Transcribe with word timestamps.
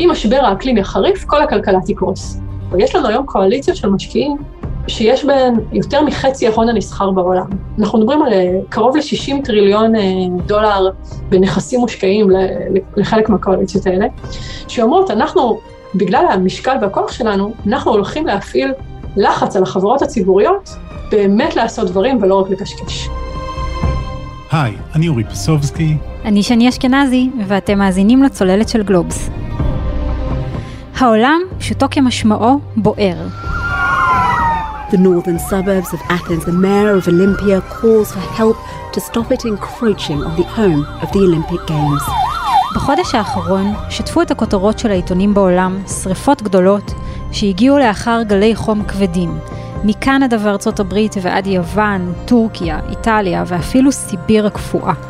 אם 0.00 0.08
משבר 0.12 0.36
האקלים 0.36 0.76
יחריף, 0.76 1.24
כל 1.24 1.42
הכלכלה 1.42 1.78
תקרוס. 1.86 2.40
יש 2.78 2.94
לנו 2.94 3.08
היום 3.08 3.26
קואליציות 3.26 3.76
של 3.76 3.88
משקיעים 3.88 4.36
שיש 4.88 5.24
בהן 5.24 5.54
יותר 5.72 6.02
מחצי 6.02 6.46
ההון 6.46 6.68
הנסחר 6.68 7.10
בעולם. 7.10 7.46
אנחנו 7.78 7.98
מדברים 7.98 8.22
על 8.22 8.32
אה, 8.32 8.58
קרוב 8.68 8.96
ל-60 8.96 9.44
טריליון 9.44 9.96
אה, 9.96 10.00
דולר 10.46 10.90
בנכסים 11.28 11.80
מושקעים 11.80 12.28
לחלק 12.96 13.28
מהקואליציות 13.28 13.86
האלה, 13.86 14.06
שאומרות, 14.68 15.10
אנחנו, 15.10 15.60
בגלל 15.94 16.24
המשקל 16.30 16.76
והכוח 16.82 17.12
שלנו, 17.12 17.54
אנחנו 17.66 17.90
הולכים 17.90 18.26
להפעיל 18.26 18.72
לחץ 19.16 19.56
על 19.56 19.62
החברות 19.62 20.02
הציבוריות 20.02 20.70
באמת 21.10 21.56
לעשות 21.56 21.88
דברים 21.88 22.18
ולא 22.22 22.40
רק 22.40 22.50
לקשקש. 22.50 23.08
היי, 24.52 24.72
אני 24.94 25.08
אורי 25.08 25.24
פסובסקי. 25.24 25.96
אני 26.24 26.42
שני 26.42 26.68
אשכנזי, 26.68 27.30
ואתם 27.46 27.78
מאזינים 27.78 28.22
לצוללת 28.22 28.68
של 28.68 28.82
גלובס. 28.82 29.30
העולם, 31.00 31.40
פשוטו 31.58 31.86
כמשמעו, 31.90 32.60
בוער. 32.76 33.16
The 34.90 34.96
northern 34.96 35.38
suburbs 35.50 35.92
of 35.94 36.00
Athens, 36.10 36.44
the 36.44 36.52
mayor 36.52 36.90
of 36.98 37.08
Olympia 37.08 37.60
calls 37.76 38.08
for 38.12 38.24
help 38.38 38.56
to 38.92 39.00
stop 39.00 39.32
it 39.32 39.44
encroaching 39.44 40.18
on 40.26 40.32
the 40.36 40.48
home 40.56 40.82
of 41.02 41.08
the 41.12 41.20
Olympic 41.28 41.66
Games. 41.68 42.12
בחודש 42.74 43.14
האחרון 43.14 43.74
שטפו 43.90 44.22
את 44.22 44.30
הכותרות 44.30 44.78
של 44.78 44.90
העיתונים 44.90 45.34
בעולם 45.34 45.78
שריפות 46.02 46.42
גדולות 46.42 46.92
שהגיעו 47.32 47.78
לאחר 47.78 48.22
גלי 48.26 48.56
חום 48.56 48.84
כבדים, 48.84 49.38
מקנדה 49.84 50.36
וארצות 50.40 50.80
הברית 50.80 51.14
ועד 51.22 51.46
יוון, 51.46 52.12
טורקיה, 52.24 52.80
איטליה 52.90 53.44
ואפילו 53.46 53.92
סיביר 53.92 54.46
הקפואה. 54.46 55.09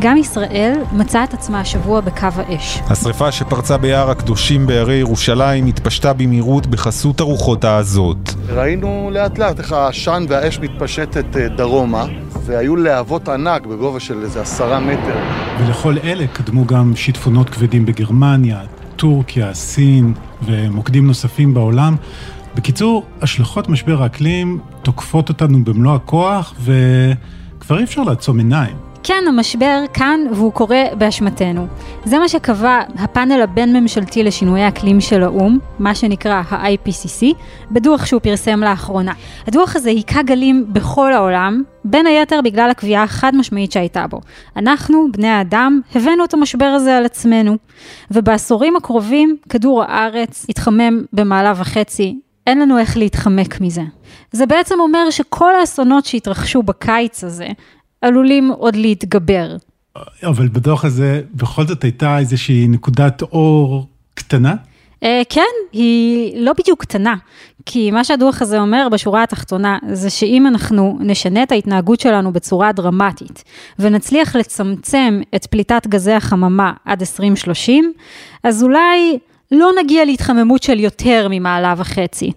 גם 0.00 0.16
ישראל 0.16 0.74
מצאה 0.92 1.24
את 1.24 1.34
עצמה 1.34 1.60
השבוע 1.60 2.00
בקו 2.00 2.28
האש. 2.36 2.80
השרפה 2.90 3.32
שפרצה 3.32 3.78
ביער 3.78 4.10
הקדושים 4.10 4.66
בהרי 4.66 4.94
ירושלים 4.94 5.66
התפשטה 5.66 6.12
במהירות 6.12 6.66
בחסות 6.66 7.20
הרוחות 7.20 7.64
העזות. 7.64 8.34
ראינו 8.48 9.10
לאט 9.12 9.38
לאט 9.38 9.58
איך 9.58 9.72
העשן 9.72 10.24
והאש 10.28 10.58
מתפשטת 10.58 11.36
אה, 11.36 11.48
דרומה, 11.48 12.04
והיו 12.44 12.76
להבות 12.76 13.28
ענק 13.28 13.66
בגובה 13.66 14.00
של 14.00 14.22
איזה 14.22 14.40
עשרה 14.40 14.80
מטר. 14.80 15.16
ולכל 15.60 15.96
אלה 16.04 16.26
קדמו 16.26 16.64
גם 16.66 16.96
שיטפונות 16.96 17.50
כבדים 17.50 17.86
בגרמניה, 17.86 18.60
טורקיה, 18.96 19.54
סין 19.54 20.14
ומוקדים 20.42 21.06
נוספים 21.06 21.54
בעולם. 21.54 21.96
בקיצור, 22.54 23.04
השלכות 23.22 23.68
משבר 23.68 24.02
האקלים 24.02 24.58
תוקפות 24.82 25.28
אותנו 25.28 25.64
במלוא 25.64 25.94
הכוח, 25.94 26.54
וכבר 26.60 27.78
אי 27.78 27.84
אפשר 27.84 28.02
לעצום 28.02 28.38
עיניים. 28.38 28.85
כן, 29.08 29.24
המשבר 29.28 29.84
כאן 29.94 30.20
והוא 30.32 30.52
קורה 30.52 30.84
באשמתנו. 30.98 31.66
זה 32.04 32.18
מה 32.18 32.28
שקבע 32.28 32.80
הפאנל 32.98 33.40
הבין-ממשלתי 33.42 34.22
לשינויי 34.22 34.68
אקלים 34.68 35.00
של 35.00 35.22
האו"ם, 35.22 35.58
מה 35.78 35.94
שנקרא 35.94 36.42
ה-IPCC, 36.50 37.34
בדוח 37.70 38.06
שהוא 38.06 38.20
פרסם 38.20 38.60
לאחרונה. 38.60 39.12
הדוח 39.46 39.76
הזה 39.76 39.90
היכה 39.90 40.22
גלים 40.22 40.66
בכל 40.68 41.12
העולם, 41.12 41.62
בין 41.84 42.06
היתר 42.06 42.40
בגלל 42.44 42.70
הקביעה 42.70 43.02
החד 43.02 43.36
משמעית 43.36 43.72
שהייתה 43.72 44.06
בו. 44.06 44.20
אנחנו, 44.56 45.06
בני 45.12 45.28
האדם, 45.28 45.80
הבאנו 45.94 46.24
את 46.24 46.34
המשבר 46.34 46.64
הזה 46.64 46.96
על 46.96 47.04
עצמנו, 47.04 47.56
ובעשורים 48.10 48.76
הקרובים 48.76 49.36
כדור 49.48 49.82
הארץ 49.82 50.46
התחמם 50.48 51.04
במעלה 51.12 51.52
וחצי 51.56 52.18
אין 52.46 52.60
לנו 52.60 52.78
איך 52.78 52.96
להתחמק 52.96 53.60
מזה. 53.60 53.82
זה 54.32 54.46
בעצם 54.46 54.80
אומר 54.80 55.10
שכל 55.10 55.54
האסונות 55.54 56.04
שהתרחשו 56.04 56.62
בקיץ 56.62 57.24
הזה, 57.24 57.48
עלולים 58.02 58.50
עוד 58.50 58.76
להתגבר. 58.76 59.56
אבל 60.22 60.48
בדוח 60.48 60.84
הזה 60.84 61.22
בכל 61.34 61.66
זאת 61.66 61.84
הייתה 61.84 62.18
איזושהי 62.18 62.68
נקודת 62.68 63.22
אור 63.22 63.86
קטנה? 64.14 64.54
Uh, 64.96 65.08
כן, 65.28 65.42
היא 65.72 66.40
לא 66.40 66.52
בדיוק 66.52 66.80
קטנה, 66.80 67.14
כי 67.66 67.90
מה 67.90 68.04
שהדוח 68.04 68.42
הזה 68.42 68.60
אומר 68.60 68.88
בשורה 68.92 69.22
התחתונה, 69.22 69.78
זה 69.92 70.10
שאם 70.10 70.46
אנחנו 70.46 70.98
נשנה 71.00 71.42
את 71.42 71.52
ההתנהגות 71.52 72.00
שלנו 72.00 72.32
בצורה 72.32 72.72
דרמטית, 72.72 73.44
ונצליח 73.78 74.36
לצמצם 74.36 75.20
את 75.34 75.46
פליטת 75.46 75.86
גזי 75.86 76.12
החממה 76.12 76.72
עד 76.84 77.00
2030, 77.00 77.92
אז 78.42 78.62
אולי 78.62 79.18
לא 79.52 79.70
נגיע 79.82 80.04
להתחממות 80.04 80.62
של 80.62 80.80
יותר 80.80 81.26
ממעלה 81.30 81.74
וחצי. 81.76 82.32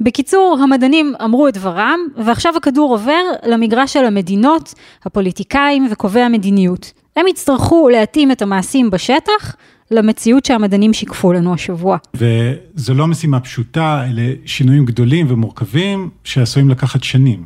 בקיצור, 0.00 0.58
המדענים 0.62 1.14
אמרו 1.24 1.48
את 1.48 1.54
דברם, 1.54 1.98
ועכשיו 2.24 2.56
הכדור 2.56 2.92
עובר 2.92 3.22
למגרש 3.46 3.92
של 3.92 4.04
המדינות, 4.04 4.74
הפוליטיקאים 5.04 5.88
וקובעי 5.90 6.22
המדיניות. 6.22 6.92
הם 7.16 7.26
יצטרכו 7.26 7.88
להתאים 7.88 8.32
את 8.32 8.42
המעשים 8.42 8.90
בשטח 8.90 9.56
למציאות 9.90 10.44
שהמדענים 10.44 10.92
שיקפו 10.92 11.32
לנו 11.32 11.54
השבוע. 11.54 11.96
וזו 12.14 12.94
לא 12.94 13.06
משימה 13.06 13.40
פשוטה, 13.40 14.04
אלה 14.04 14.32
שינויים 14.44 14.84
גדולים 14.84 15.26
ומורכבים 15.30 16.10
שעשויים 16.24 16.68
לקחת 16.68 17.04
שנים. 17.04 17.44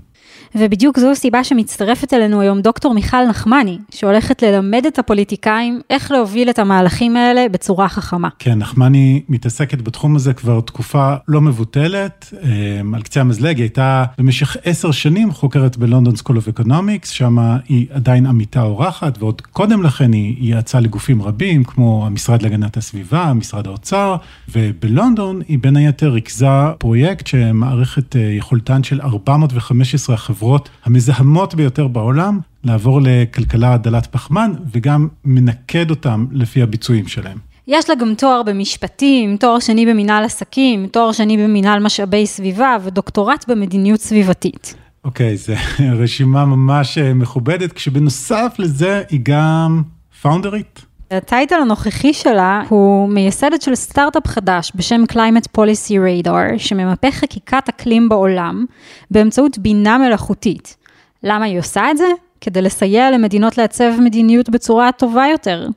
ובדיוק 0.55 0.99
זו 0.99 1.11
הסיבה 1.11 1.45
שמצטרפת 1.45 2.15
אלינו 2.15 2.41
היום 2.41 2.61
דוקטור 2.61 2.95
מיכל 2.95 3.27
נחמני, 3.29 3.79
שהולכת 3.91 4.43
ללמד 4.43 4.87
את 4.87 4.99
הפוליטיקאים 4.99 5.81
איך 5.91 6.11
להוביל 6.11 6.51
את 6.51 6.59
המהלכים 6.59 7.17
האלה 7.17 7.47
בצורה 7.51 7.89
חכמה. 7.89 8.29
כן, 8.39 8.59
נחמני 8.59 9.23
מתעסקת 9.29 9.83
בתחום 9.83 10.17
הזה 10.17 10.33
כבר 10.33 10.61
תקופה 10.61 11.15
לא 11.29 11.41
מבוטלת. 11.41 12.35
אמ, 12.43 12.95
על 12.95 13.03
קצה 13.03 13.21
המזלג, 13.21 13.57
היא 13.57 13.65
הייתה 13.65 14.05
במשך 14.19 14.57
עשר 14.65 14.91
שנים 14.91 15.33
חוקרת 15.33 15.77
ב 15.77 15.82
London 15.82 16.17
School 16.17 16.37
of 16.37 16.49
Economics, 16.49 17.11
שם 17.11 17.39
היא 17.69 17.87
עדיין 17.91 18.27
עמיתה 18.27 18.63
אורחת, 18.63 19.19
ועוד 19.19 19.41
קודם 19.41 19.83
לכן 19.83 20.13
היא 20.13 20.55
ייעצה 20.59 20.81
לגופים 20.81 21.23
רבים, 21.23 21.65
כמו 21.65 22.07
המשרד 22.07 22.43
להגנת 22.43 22.77
הסביבה, 22.77 23.33
משרד 23.33 23.67
האוצר, 23.67 24.17
ובלונדון 24.53 25.41
היא 25.49 25.59
בין 25.59 25.77
היתר 25.77 26.09
ריכזה 26.09 26.47
פרויקט 26.79 27.27
שמעריך 27.27 27.99
את 27.99 28.17
אה, 28.17 28.21
יכולתן 28.21 28.83
של 28.83 29.01
415 29.01 30.17
החברות. 30.25 30.69
המזהמות 30.85 31.55
ביותר 31.55 31.87
בעולם, 31.89 32.41
לעבור 32.65 33.01
לכלכלה 33.03 33.77
דלת 33.77 34.07
פחמן, 34.07 34.53
וגם 34.73 35.09
מנקד 35.25 35.91
אותם 35.91 36.27
לפי 36.33 36.63
הביצועים 36.63 37.09
שלהם. 37.09 37.39
יש 37.67 37.91
לה 37.91 37.95
גם 37.95 38.15
תואר 38.15 38.43
במשפטים, 38.43 39.37
תואר 39.37 39.59
שני 39.59 39.87
במנהל 39.87 40.25
עסקים, 40.25 40.87
תואר 40.87 41.13
שני 41.13 41.37
במנהל 41.37 41.83
משאבי 41.83 42.27
סביבה 42.27 42.77
ודוקטורט 42.85 43.45
במדיניות 43.49 44.01
סביבתית. 44.01 44.75
אוקיי, 45.05 45.35
okay, 45.35 45.37
זו 45.45 45.53
רשימה 45.99 46.45
ממש 46.45 46.99
אה, 46.99 47.15
מכובדת, 47.15 47.73
כשבנוסף 47.73 48.55
לזה 48.59 49.03
היא 49.11 49.21
גם 49.23 49.83
פאונדרית. 50.23 50.85
הטייטל 51.11 51.55
הנוכחי 51.55 52.13
שלה 52.13 52.63
הוא 52.69 53.09
מייסדת 53.09 53.63
של 53.63 53.75
סטארט-אפ 53.75 54.27
חדש 54.27 54.73
בשם 54.75 55.03
Climate 55.13 55.59
Policy 55.59 55.93
Radar, 55.93 56.59
שממפה 56.59 57.11
חקיקת 57.11 57.69
אקלים 57.69 58.09
בעולם 58.09 58.65
באמצעות 59.11 59.59
בינה 59.59 59.99
מלאכותית. 59.99 60.77
למה 61.23 61.45
היא 61.45 61.59
עושה 61.59 61.91
את 61.91 61.97
זה? 61.97 62.09
כדי 62.41 62.63
לסייע 62.63 63.11
למדינות 63.11 63.59
לעצב 63.59 63.93
מדיניות 64.01 64.49
בצורה 64.49 64.93
טובה 64.93 65.25
יותר. 65.33 65.69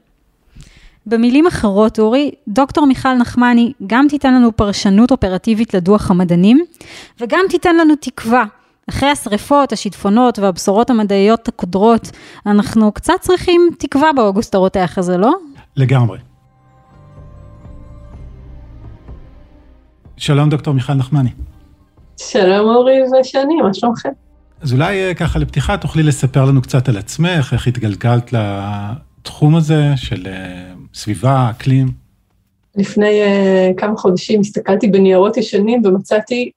במילים 1.05 1.47
אחרות, 1.47 1.99
אורי, 1.99 2.31
דוקטור 2.47 2.85
מיכל 2.85 3.13
נחמני 3.13 3.73
גם 3.87 4.05
תיתן 4.09 4.33
לנו 4.33 4.57
פרשנות 4.57 5.11
אופרטיבית 5.11 5.73
לדוח 5.73 6.11
המדענים, 6.11 6.65
וגם 7.21 7.39
תיתן 7.49 7.75
לנו 7.75 7.93
תקווה 7.95 8.45
אחרי 8.89 9.09
השריפות, 9.09 9.71
השיטפונות 9.71 10.39
והבשורות 10.39 10.89
המדעיות 10.89 11.47
הקודרות, 11.47 12.11
אנחנו 12.45 12.91
קצת 12.91 13.13
צריכים 13.21 13.69
תקווה 13.79 14.13
באוגוסט 14.15 14.55
הרותח 14.55 14.93
הזה, 14.97 15.17
לא? 15.17 15.33
לגמרי. 15.75 16.17
שלום 20.17 20.49
דוקטור 20.49 20.73
מיכל 20.73 20.93
נחמני. 20.93 21.29
שלום 22.17 22.75
אורי 22.75 22.97
ושני, 23.21 23.61
מה 23.61 23.73
שלומכם? 23.73 24.09
אז 24.61 24.73
אולי 24.73 25.07
אה, 25.07 25.13
ככה 25.13 25.39
לפתיחה 25.39 25.77
תוכלי 25.77 26.03
לספר 26.03 26.45
לנו 26.45 26.61
קצת 26.61 26.89
על 26.89 26.97
עצמך, 26.97 27.53
איך 27.53 27.67
התגלגלת 27.67 28.33
לתחום 28.33 29.55
הזה 29.55 29.83
של 29.95 30.27
אה, 30.27 30.73
סביבה, 30.93 31.49
אקלים. 31.49 31.87
לפני 32.75 33.21
uh, 33.23 33.79
כמה 33.79 33.97
חודשים 33.97 34.39
הסתכלתי 34.39 34.87
בניירות 34.87 35.37
ישנים 35.37 35.81
ומצאתי 35.85 36.51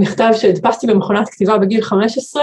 מכתב 0.00 0.30
שהדפסתי 0.32 0.86
במכונת 0.86 1.28
כתיבה 1.28 1.58
בגיל 1.58 1.82
15, 1.82 2.42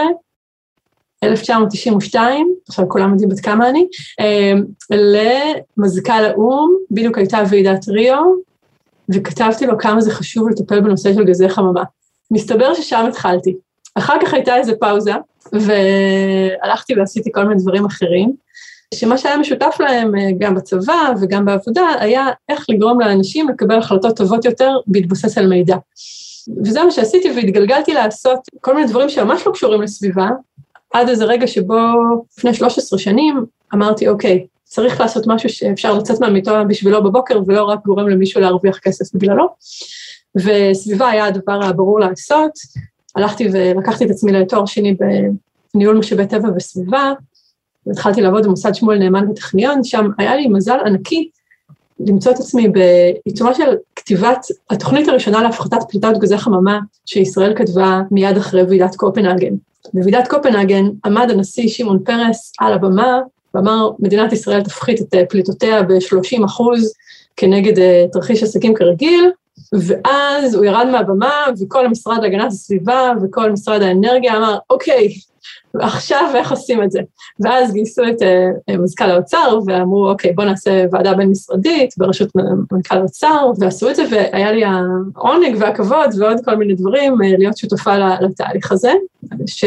1992, 1.23 2.55
עכשיו 2.69 2.89
כולם 2.89 3.11
יודעים 3.11 3.29
בת 3.29 3.39
כמה 3.39 3.69
אני, 3.69 3.87
אמ, 4.19 4.63
למזכ"ל 5.77 6.25
האו"ם, 6.25 6.75
בדיוק 6.91 7.17
הייתה 7.17 7.43
ועידת 7.49 7.87
ריו, 7.87 8.23
וכתבתי 9.09 9.65
לו 9.65 9.77
כמה 9.77 10.01
זה 10.01 10.11
חשוב 10.11 10.49
לטפל 10.49 10.79
בנושא 10.79 11.13
של 11.13 11.23
גזי 11.23 11.49
חממה. 11.49 11.83
מסתבר 12.31 12.73
ששם 12.73 13.05
התחלתי. 13.09 13.55
אחר 13.95 14.13
כך 14.21 14.33
הייתה 14.33 14.55
איזה 14.55 14.73
פאוזה, 14.79 15.13
והלכתי 15.51 16.95
ועשיתי 16.99 17.29
כל 17.33 17.43
מיני 17.43 17.61
דברים 17.61 17.85
אחרים, 17.85 18.35
שמה 18.93 19.17
שהיה 19.17 19.37
משותף 19.37 19.75
להם 19.79 20.15
אה, 20.15 20.29
גם 20.39 20.55
בצבא 20.55 21.13
וגם 21.21 21.45
בעבודה, 21.45 21.87
היה 21.99 22.27
איך 22.49 22.65
לגרום 22.69 23.01
לאנשים 23.01 23.49
לקבל 23.49 23.77
החלטות 23.77 24.17
טובות 24.17 24.45
יותר 24.45 24.77
בהתבסס 24.87 25.37
על 25.37 25.47
מידע. 25.47 25.75
וזה 26.65 26.83
מה 26.83 26.91
שעשיתי 26.91 27.31
והתגלגלתי 27.31 27.93
לעשות 27.93 28.39
כל 28.61 28.75
מיני 28.75 28.87
דברים 28.87 29.09
שממש 29.09 29.47
לא 29.47 29.51
קשורים 29.51 29.81
לסביבה, 29.81 30.29
עד 30.93 31.09
איזה 31.09 31.25
רגע 31.25 31.47
שבו 31.47 31.75
לפני 32.37 32.53
13 32.53 32.99
שנים 32.99 33.45
אמרתי, 33.73 34.07
אוקיי, 34.07 34.45
צריך 34.63 35.01
לעשות 35.01 35.27
משהו 35.27 35.49
שאפשר 35.49 35.93
לצאת 35.93 36.19
מהמיטה 36.19 36.63
בשבילו 36.63 37.03
בבוקר 37.03 37.41
ולא 37.47 37.63
רק 37.63 37.79
גורם 37.85 38.09
למישהו 38.09 38.41
להרוויח 38.41 38.77
כסף 38.77 39.15
בגללו. 39.15 39.47
וסביבה 40.35 41.09
היה 41.09 41.25
הדבר 41.25 41.63
הברור 41.63 41.99
לעשות. 41.99 42.51
הלכתי 43.15 43.49
ולקחתי 43.53 44.05
את 44.05 44.09
עצמי 44.09 44.31
לתואר 44.31 44.65
שני 44.65 44.95
בניהול 45.73 45.97
משאבי 45.97 46.27
טבע 46.27 46.49
וסביבה, 46.55 47.13
והתחלתי 47.87 48.21
לעבוד 48.21 48.45
במוסד 48.45 48.75
שמואל 48.75 48.97
נאמן 48.97 49.31
בטכניון, 49.31 49.83
שם 49.83 50.09
היה 50.17 50.35
לי 50.35 50.47
מזל 50.47 50.77
ענקי 50.85 51.29
למצוא 51.99 52.31
את 52.31 52.39
עצמי 52.39 52.67
בעיצומה 52.67 53.53
של 53.53 53.75
כתיבת 53.95 54.45
התוכנית 54.69 55.07
הראשונה 55.07 55.43
להפחתת 55.43 55.77
פליטת 55.89 56.17
גזי 56.19 56.37
חממה 56.37 56.79
שישראל 57.05 57.53
כתבה 57.55 58.01
מיד 58.11 58.37
אחרי 58.37 58.63
ועידת 58.63 58.95
קופנהגן. 58.95 59.53
בוועידת 59.93 60.27
קופנהגן 60.27 60.85
עמד 61.05 61.31
הנשיא 61.31 61.67
שמעון 61.67 61.99
פרס 62.05 62.51
על 62.59 62.73
הבמה 62.73 63.19
ואמר, 63.53 63.89
מדינת 63.99 64.33
ישראל 64.33 64.61
תפחית 64.61 65.01
את 65.01 65.15
פליטותיה 65.29 65.83
ב-30 65.83 66.45
אחוז 66.45 66.93
כנגד 67.37 67.79
אה, 67.79 68.05
תרחיש 68.11 68.43
עסקים 68.43 68.73
כרגיל, 68.73 69.31
ואז 69.73 70.55
הוא 70.55 70.65
ירד 70.65 70.87
מהבמה 70.91 71.45
וכל 71.61 71.85
המשרד 71.85 72.17
להגנת 72.21 72.51
הסביבה 72.51 73.11
וכל 73.23 73.51
משרד 73.51 73.81
האנרגיה 73.81 74.37
אמר, 74.37 74.57
אוקיי, 74.69 75.09
ועכשיו 75.73 76.31
איך 76.35 76.51
עושים 76.51 76.83
את 76.83 76.91
זה? 76.91 76.99
ואז 77.39 77.73
גייסו 77.73 78.03
את 78.03 78.21
uh, 78.21 78.77
מזכ"ל 78.77 79.11
האוצר 79.11 79.59
ואמרו, 79.65 80.09
אוקיי, 80.09 80.33
בואו 80.33 80.47
נעשה 80.47 80.85
ועדה 80.91 81.13
בין-משרדית 81.13 81.93
בראשות 81.97 82.29
מנכ"ל 82.71 82.97
האוצר, 82.97 83.51
ועשו 83.59 83.89
את 83.89 83.95
זה, 83.95 84.03
והיה 84.11 84.51
לי 84.51 84.63
העונג 84.65 85.55
והכבוד 85.59 86.09
ועוד 86.19 86.37
כל 86.45 86.55
מיני 86.55 86.75
דברים 86.75 87.13
uh, 87.13 87.37
להיות 87.37 87.57
שותפה 87.57 87.97
לתהליך 87.97 88.71
הזה, 88.71 88.91
ש... 89.47 89.65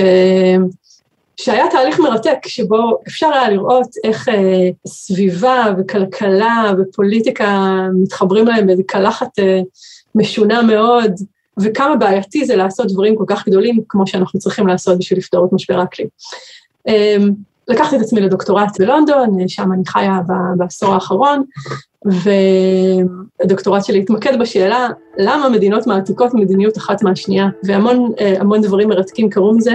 שהיה 1.40 1.64
תהליך 1.70 2.00
מרתק, 2.00 2.38
שבו 2.46 2.98
אפשר 3.08 3.26
היה 3.26 3.50
לראות 3.50 3.88
איך 4.04 4.28
אה, 4.28 4.68
סביבה 4.86 5.64
וכלכלה 5.78 6.72
ופוליטיקה 6.78 7.80
מתחברים 8.02 8.46
להם 8.46 8.66
באיזה 8.66 8.82
קלחת 8.86 9.38
אה, 9.38 9.60
משונה 10.14 10.62
מאוד, 10.62 11.12
וכמה 11.60 11.96
בעייתי 11.96 12.44
זה 12.44 12.56
לעשות 12.56 12.92
דברים 12.92 13.16
כל 13.16 13.24
כך 13.26 13.48
גדולים 13.48 13.80
כמו 13.88 14.06
שאנחנו 14.06 14.38
צריכים 14.38 14.66
לעשות 14.66 14.98
בשביל 14.98 15.18
לפתור 15.18 15.46
את 15.46 15.52
משבר 15.52 15.80
האקלים. 15.80 16.08
אה, 16.88 17.16
לקחתי 17.68 17.96
את 17.96 18.00
עצמי 18.00 18.20
לדוקטורט 18.20 18.80
בלונדון, 18.80 19.48
שם 19.48 19.72
אני 19.72 19.82
חיה 19.86 20.20
בעשור 20.56 20.94
האחרון, 20.94 21.44
והדוקטורט 23.42 23.84
שלי 23.84 23.98
התמקד 23.98 24.38
בשאלה 24.40 24.88
למה 25.18 25.48
מדינות 25.48 25.86
מעתיקות 25.86 26.34
מדיניות 26.34 26.78
אחת 26.78 27.02
מהשנייה, 27.02 27.46
והמון 27.64 28.12
אה, 28.20 28.58
דברים 28.62 28.88
מרתקים 28.88 29.30
קרו 29.30 29.54
מזה. 29.54 29.72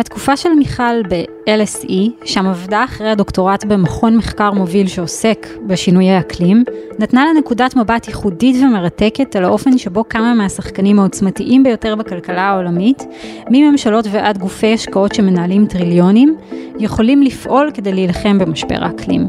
התקופה 0.00 0.36
של 0.36 0.48
מיכל 0.48 1.02
ב-LSE, 1.08 2.24
שם 2.24 2.46
עבדה 2.46 2.84
אחרי 2.84 3.10
הדוקטורט 3.10 3.64
במכון 3.64 4.16
מחקר 4.16 4.50
מוביל 4.50 4.86
שעוסק 4.86 5.46
בשינויי 5.66 6.18
אקלים, 6.18 6.64
נתנה 6.98 7.24
לה 7.24 7.40
נקודת 7.40 7.76
מבט 7.76 8.08
ייחודית 8.08 8.56
ומרתקת 8.64 9.36
על 9.36 9.44
האופן 9.44 9.78
שבו 9.78 10.08
כמה 10.08 10.34
מהשחקנים 10.34 10.98
העוצמתיים 10.98 11.62
ביותר 11.62 11.94
בכלכלה 11.96 12.42
העולמית, 12.42 13.02
מממשלות 13.50 14.06
ועד 14.10 14.38
גופי 14.38 14.74
השקעות 14.74 15.14
שמנהלים 15.14 15.66
טריליונים, 15.66 16.36
יכולים 16.78 17.22
לפעול 17.22 17.70
כדי 17.74 17.92
להילחם 17.92 18.38
במשבר 18.38 18.84
האקלים. 18.84 19.28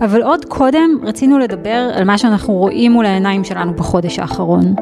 אבל 0.00 0.22
עוד 0.22 0.44
קודם 0.44 0.90
רצינו 1.02 1.38
לדבר 1.38 1.90
על 1.94 2.04
מה 2.04 2.18
שאנחנו 2.18 2.54
רואים 2.54 2.92
מול 2.92 3.06
העיניים 3.06 3.44
שלנו 3.44 3.74
בחודש 3.74 4.18
האחרון. 4.18 4.74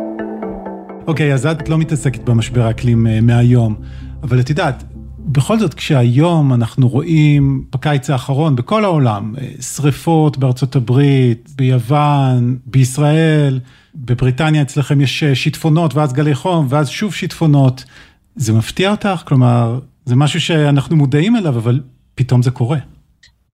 אוקיי, 1.07 1.31
okay, 1.31 1.35
אז 1.35 1.47
את 1.47 1.69
לא 1.69 1.79
מתעסקת 1.79 2.25
במשבר 2.25 2.63
האקלים 2.63 3.07
uh, 3.07 3.11
מהיום, 3.23 3.75
אבל 4.23 4.41
את 4.41 4.51
יודעת, 4.51 4.85
בכל 5.27 5.59
זאת, 5.59 5.75
כשהיום 5.75 6.53
אנחנו 6.53 6.89
רואים 6.89 7.65
בקיץ 7.73 8.11
האחרון 8.11 8.57
בכל 8.57 8.85
העולם, 8.85 9.35
אה, 9.39 9.63
שריפות 9.63 10.39
בארצות 10.39 10.77
הברית, 10.77 11.49
ביוון, 11.57 12.59
בישראל, 12.67 13.61
בבריטניה 13.95 14.63
אצלכם 14.63 15.01
יש 15.01 15.23
אה, 15.23 15.35
שיטפונות 15.35 15.95
ואז 15.95 16.13
גלי 16.13 16.35
חום 16.35 16.67
ואז 16.69 16.89
שוב 16.89 17.15
שיטפונות, 17.15 17.85
זה 18.37 18.53
מפתיע 18.53 18.91
אותך? 18.91 19.23
כלומר, 19.27 19.79
זה 20.05 20.17
משהו 20.17 20.41
שאנחנו 20.41 20.97
מודעים 20.97 21.37
אליו, 21.37 21.59
אבל 21.59 21.81
פתאום 22.15 22.43
זה 22.43 22.51
קורה. 22.51 22.79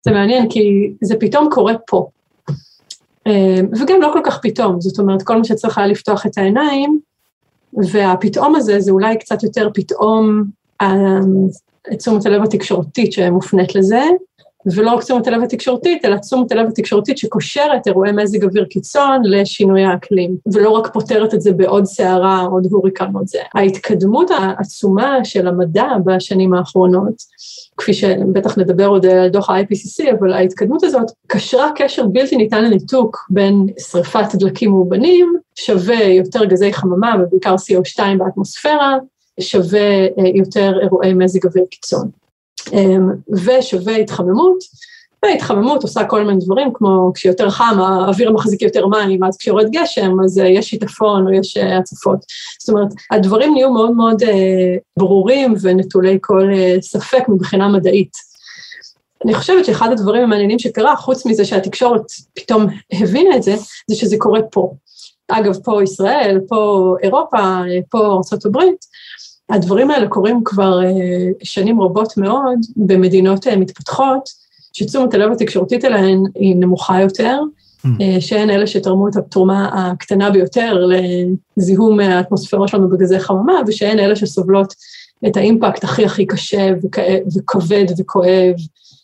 זה 0.05 0.13
מעניין, 0.13 0.47
כי 0.51 0.93
זה 1.03 1.15
פתאום 1.21 1.49
קורה 1.51 1.75
פה. 1.87 2.09
אה, 3.27 3.61
וגם 3.81 4.01
לא 4.01 4.11
כל 4.13 4.21
כך 4.25 4.39
פתאום, 4.43 4.81
זאת 4.81 4.99
אומרת, 4.99 5.23
כל 5.23 5.39
מה 5.39 5.45
שצריך 5.45 5.79
היה 5.79 5.87
לפתוח 5.87 6.27
את 6.27 6.39
העיניים, 6.39 7.01
והפתאום 7.93 8.55
הזה 8.55 8.81
זה 8.81 8.91
אולי 8.91 9.19
קצת 9.19 9.43
יותר 9.43 9.69
פתאום 9.75 10.45
תשומת 11.99 12.27
הלב 12.27 12.43
התקשורתית 12.43 13.13
שמופנית 13.13 13.75
לזה, 13.75 14.03
ולא 14.67 14.91
רק 14.91 15.03
תשומת 15.03 15.27
הלב 15.27 15.43
התקשורתית, 15.43 16.05
אלא 16.05 16.17
תשומת 16.17 16.53
הלב 16.53 16.69
התקשורתית 16.69 17.19
שקושרת 17.19 17.87
אירועי 17.87 18.13
מזג 18.13 18.45
אוויר 18.45 18.65
קיצון 18.65 19.23
לשינוי 19.25 19.85
האקלים, 19.85 20.37
ולא 20.53 20.71
רק 20.71 20.93
פותרת 20.93 21.35
את 21.35 21.41
זה 21.41 21.53
בעוד 21.53 21.85
סערה, 21.85 22.43
עוד 22.43 22.67
הוריקנות 22.71 23.29
זה. 23.29 23.39
ההתקדמות 23.55 24.31
העצומה 24.31 25.25
של 25.25 25.49
המדע 25.49 25.89
בשנים 26.05 26.55
האחרונות, 26.55 27.15
כפי 27.77 27.95
שבטח 27.95 28.59
נדבר 28.59 28.87
עוד 28.87 29.07
על 29.07 29.29
דוח 29.29 29.51
ה-IPCC, 29.51 30.11
אבל 30.19 30.33
ההתקדמות 30.33 30.85
הזאת 30.85 31.11
קשרה 31.27 31.71
קשר 31.77 32.07
בלתי 32.07 32.37
ניתן 32.37 32.65
לניתוק 32.65 33.27
בין 33.31 33.67
שריפת 33.91 34.35
דלקים 34.35 34.71
מאובנים, 34.71 35.35
שווה 35.55 36.05
יותר 36.05 36.45
גזי 36.45 36.73
חממה 36.73 37.15
ובעיקר 37.21 37.55
CO2 37.55 38.03
באטמוספירה, 38.19 38.99
שווה 39.41 40.05
אה, 40.05 40.09
יותר 40.35 40.73
אירועי 40.83 41.15
מזג 41.15 41.47
אוויר 41.47 41.65
קיצון. 41.71 42.11
אמ, 42.73 43.09
ושווה 43.33 43.97
התחממות, 43.97 44.59
והתחממות 45.23 45.83
עושה 45.83 46.05
כל 46.05 46.25
מיני 46.25 46.45
דברים, 46.45 46.71
כמו 46.75 47.13
כשיותר 47.15 47.51
חם, 47.51 47.81
האוויר 47.81 48.33
מחזיק 48.33 48.63
יותר 48.63 48.87
מים, 48.87 49.25
אז 49.25 49.37
כשיורד 49.37 49.71
גשם, 49.71 50.17
אז 50.25 50.39
אה, 50.39 50.49
יש 50.49 50.71
שיטפון 50.71 51.27
או 51.27 51.33
יש 51.33 51.57
אה, 51.57 51.79
הצפות. 51.79 52.19
זאת 52.61 52.69
אומרת, 52.69 52.89
הדברים 53.11 53.55
נהיו 53.55 53.71
מאוד 53.71 53.91
מאוד 53.91 54.23
ברורים 54.99 55.55
ונטולי 55.63 56.19
כל 56.21 56.51
ספק 56.81 57.29
מבחינה 57.29 57.69
מדעית. 57.69 58.35
אני 59.25 59.35
חושבת 59.35 59.65
שאחד 59.65 59.93
הדברים 59.93 60.23
המעניינים 60.23 60.59
שקרה, 60.59 60.97
חוץ 60.97 61.27
מזה 61.27 61.45
שהתקשורת 61.45 62.03
פתאום 62.35 62.67
הבינה 62.93 63.37
את 63.37 63.43
זה, 63.43 63.55
זה 63.91 63.97
שזה 63.97 64.17
קורה 64.19 64.41
פה. 64.43 64.73
אגב, 65.29 65.57
פה 65.65 65.83
ישראל, 65.83 66.41
פה 66.49 66.95
אירופה, 67.03 67.61
פה 67.91 67.99
ארה"ב, 67.99 68.59
הדברים 69.51 69.91
האלה 69.91 70.09
קורים 70.09 70.41
כבר 70.45 70.85
אה, 70.85 70.91
שנים 71.43 71.81
רבות 71.81 72.17
מאוד 72.17 72.59
במדינות 72.77 73.47
אה, 73.47 73.57
מתפתחות, 73.57 74.45
שתשומת 74.73 75.15
הלב 75.15 75.33
התקשורתית 75.33 75.85
אליהן 75.85 76.23
היא 76.35 76.57
נמוכה 76.57 77.01
יותר, 77.01 77.41
mm. 77.87 77.89
שהן 78.21 78.51
אלה 78.51 78.67
שתרמו 78.67 79.09
את 79.09 79.17
התרומה 79.17 79.71
הקטנה 79.73 80.31
ביותר 80.31 80.87
לזיהום 81.57 82.01
האטמוספירה 82.01 82.69
שלנו 82.69 82.89
בגזי 82.89 83.19
חממה, 83.19 83.61
ושהן 83.67 83.99
אלה 83.99 84.17
שסובלות 84.17 84.75
את 85.27 85.37
האימפקט 85.37 85.85
הכי 85.85 86.05
הכי 86.05 86.27
קשה 86.27 86.71
וכבד 87.37 87.85
וכואב 87.99 88.55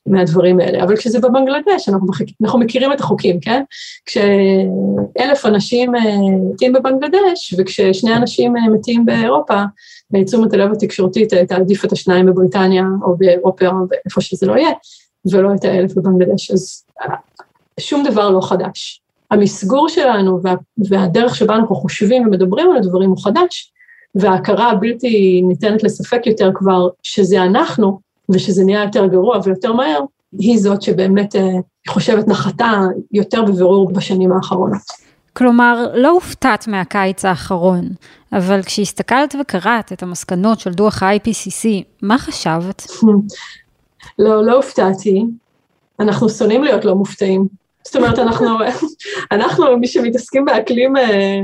מהדברים 0.07 0.61
האלה. 0.61 0.83
אבל 0.83 0.97
כשזה 0.97 1.21
בבנגלדש, 1.21 1.89
אנחנו, 1.89 2.07
אנחנו 2.43 2.59
מכירים 2.59 2.93
את 2.93 3.01
החוקים, 3.01 3.41
כן? 3.41 3.63
כשאלף 4.07 5.47
אנשים 5.47 5.93
מתים 6.53 6.73
בבנגלדש, 6.73 7.55
וכששני 7.59 8.17
אנשים 8.17 8.55
מתים 8.73 9.07
באירופה, 9.07 9.63
תשומת 10.27 10.53
הלב 10.53 10.73
התקשורתית 10.73 11.35
תעדיף 11.35 11.85
את 11.85 11.93
השניים 11.93 12.27
בבריטניה 12.27 12.85
או 13.03 13.17
באירופה 13.17 13.67
או 13.67 13.75
איפה 14.05 14.21
שזה 14.21 14.47
לא 14.47 14.53
יהיה, 14.53 14.71
ולא 15.31 15.55
את 15.55 15.65
האלף 15.65 15.95
בבנגלדש. 15.95 16.51
אז 16.51 16.85
שום 17.81 18.05
דבר 18.05 18.31
לא 18.31 18.41
חדש. 18.41 19.03
המסגור 19.31 19.89
שלנו 19.89 20.43
וה, 20.43 20.55
והדרך 20.89 21.37
שבה 21.37 21.57
אנחנו 21.57 21.77
חושבים 21.77 22.27
ומדברים 22.27 22.71
על 22.71 22.77
הדברים 22.77 23.11
הוא 23.11 23.25
חדש, 23.25 23.73
וההכרה 24.15 24.71
הבלתי 24.71 25.43
ניתנת 25.45 25.83
לספק 25.83 26.27
יותר 26.27 26.51
כבר 26.55 26.89
שזה 27.03 27.43
אנחנו, 27.43 28.01
ושזה 28.29 28.65
נהיה 28.65 28.83
יותר 28.83 29.07
גרוע 29.07 29.39
ויותר 29.45 29.73
מהר, 29.73 30.01
היא 30.39 30.59
זאת 30.59 30.83
שבאמת, 30.83 31.37
אה, 31.37 31.51
חושבת, 31.89 32.29
נחתה 32.29 32.81
יותר 33.13 33.43
בבירור 33.43 33.93
בשנים 33.93 34.33
האחרונות. 34.33 34.83
כלומר, 35.41 35.87
לא 35.95 36.11
הופתעת 36.11 36.69
מהקיץ 36.69 37.25
האחרון, 37.25 37.89
אבל 38.33 38.63
כשהסתכלת 38.63 39.35
וקראת 39.41 39.93
את 39.93 40.03
המסקנות 40.03 40.61
של 40.61 40.71
דוח 40.71 41.03
ה-IPCC, 41.03 41.69
מה 42.03 42.19
חשבת? 42.19 42.87
לא, 44.19 44.47
לא 44.47 44.53
הופתעתי. 44.53 45.25
אנחנו 46.01 46.29
שונאים 46.29 46.65
להיות 46.65 46.85
לא 46.85 46.95
מופתעים. 46.95 47.47
זאת 47.85 47.97
אומרת, 47.97 48.19
אנחנו, 48.19 48.47
אנחנו, 49.33 49.79
מי 49.79 49.87
שמתעסקים 49.87 50.45
באקלים, 50.45 50.97
אה, 50.97 51.41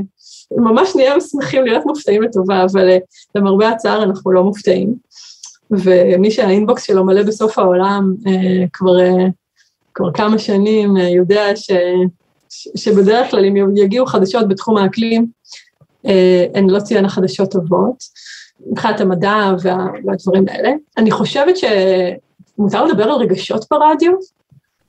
ממש 0.51 0.95
נהיה 0.95 1.21
שמחים 1.21 1.65
להיות 1.65 1.85
מופתעים 1.85 2.21
לטובה, 2.21 2.63
אבל 2.71 2.89
אה, 2.89 2.97
למרבה 3.35 3.69
הצער 3.69 4.03
אנחנו 4.03 4.31
לא 4.31 4.43
מופתעים. 4.43 4.95
ומי 5.71 6.31
שהאינבוקס 6.31 6.83
שלו 6.83 7.05
מלא 7.05 7.23
בסוף 7.23 7.59
העולם 7.59 8.13
אה, 8.27 8.65
כבר, 8.73 8.97
כבר 9.93 10.11
כמה 10.13 10.37
שנים 10.37 10.97
יודע 10.97 11.55
ש... 11.55 11.71
שבדרך 12.75 13.31
כלל 13.31 13.45
אם 13.45 13.77
יגיעו 13.77 14.05
חדשות 14.05 14.47
בתחום 14.47 14.77
האקלים, 14.77 15.27
אה, 16.05 16.45
הן 16.53 16.69
לא 16.69 16.79
תהיינה 16.79 17.09
חדשות 17.09 17.51
טובות, 17.51 18.03
מבחינת 18.71 19.01
המדע 19.01 19.51
וה, 19.61 19.87
והדברים 20.05 20.45
האלה. 20.49 20.71
אני 20.97 21.11
חושבת 21.11 21.55
מותר 22.57 22.85
לדבר 22.85 23.03
על 23.03 23.11
רגשות 23.11 23.65
ברדיו? 23.71 24.11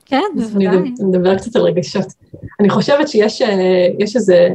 כן, 0.07 0.23
בוודאי. 0.35 0.67
אני 0.69 0.93
אדבר 1.11 1.37
קצת 1.37 1.57
על 1.57 1.63
רגשות. 1.63 2.07
אני 2.61 2.71
חושבת 2.71 3.09
שיש 3.09 3.43
איזה, 4.17 4.49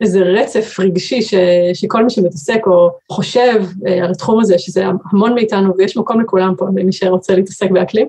איזה 0.00 0.20
רצף 0.20 0.80
רגשי 0.80 1.22
ש, 1.22 1.34
שכל 1.74 2.04
מי 2.04 2.10
שמתעסק 2.10 2.60
או 2.66 2.90
חושב 3.10 3.64
על 4.02 4.10
התחום 4.10 4.40
הזה, 4.40 4.58
שזה 4.58 4.84
המון 5.12 5.34
מאיתנו 5.34 5.76
ויש 5.76 5.96
מקום 5.96 6.20
לכולם 6.20 6.54
פה, 6.58 6.66
למי 6.76 6.92
שרוצה 6.92 7.34
להתעסק 7.34 7.70
באקלים. 7.70 8.06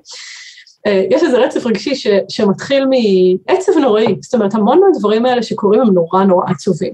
יש 0.88 1.24
איזה 1.24 1.38
רצף 1.38 1.66
רגשי 1.66 1.96
ש, 1.96 2.08
שמתחיל 2.30 2.86
מעצב 2.86 3.72
נוראי, 3.82 4.16
זאת 4.22 4.34
אומרת, 4.34 4.56
המון 4.56 4.80
מהדברים 4.80 5.26
האלה 5.26 5.44
שקורים 5.44 5.82
הם 5.82 5.94
נורא 5.94 6.24
נורא 6.24 6.46
עצובים. 6.50 6.94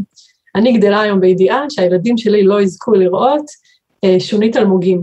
אני 0.55 0.77
גדלה 0.77 1.01
היום 1.01 1.19
בידיעה 1.19 1.65
שהילדים 1.69 2.17
שלי 2.17 2.43
לא 2.43 2.61
יזכו 2.61 2.91
לראות 2.91 3.45
שונית 4.19 4.57
אלמוגים. 4.57 5.01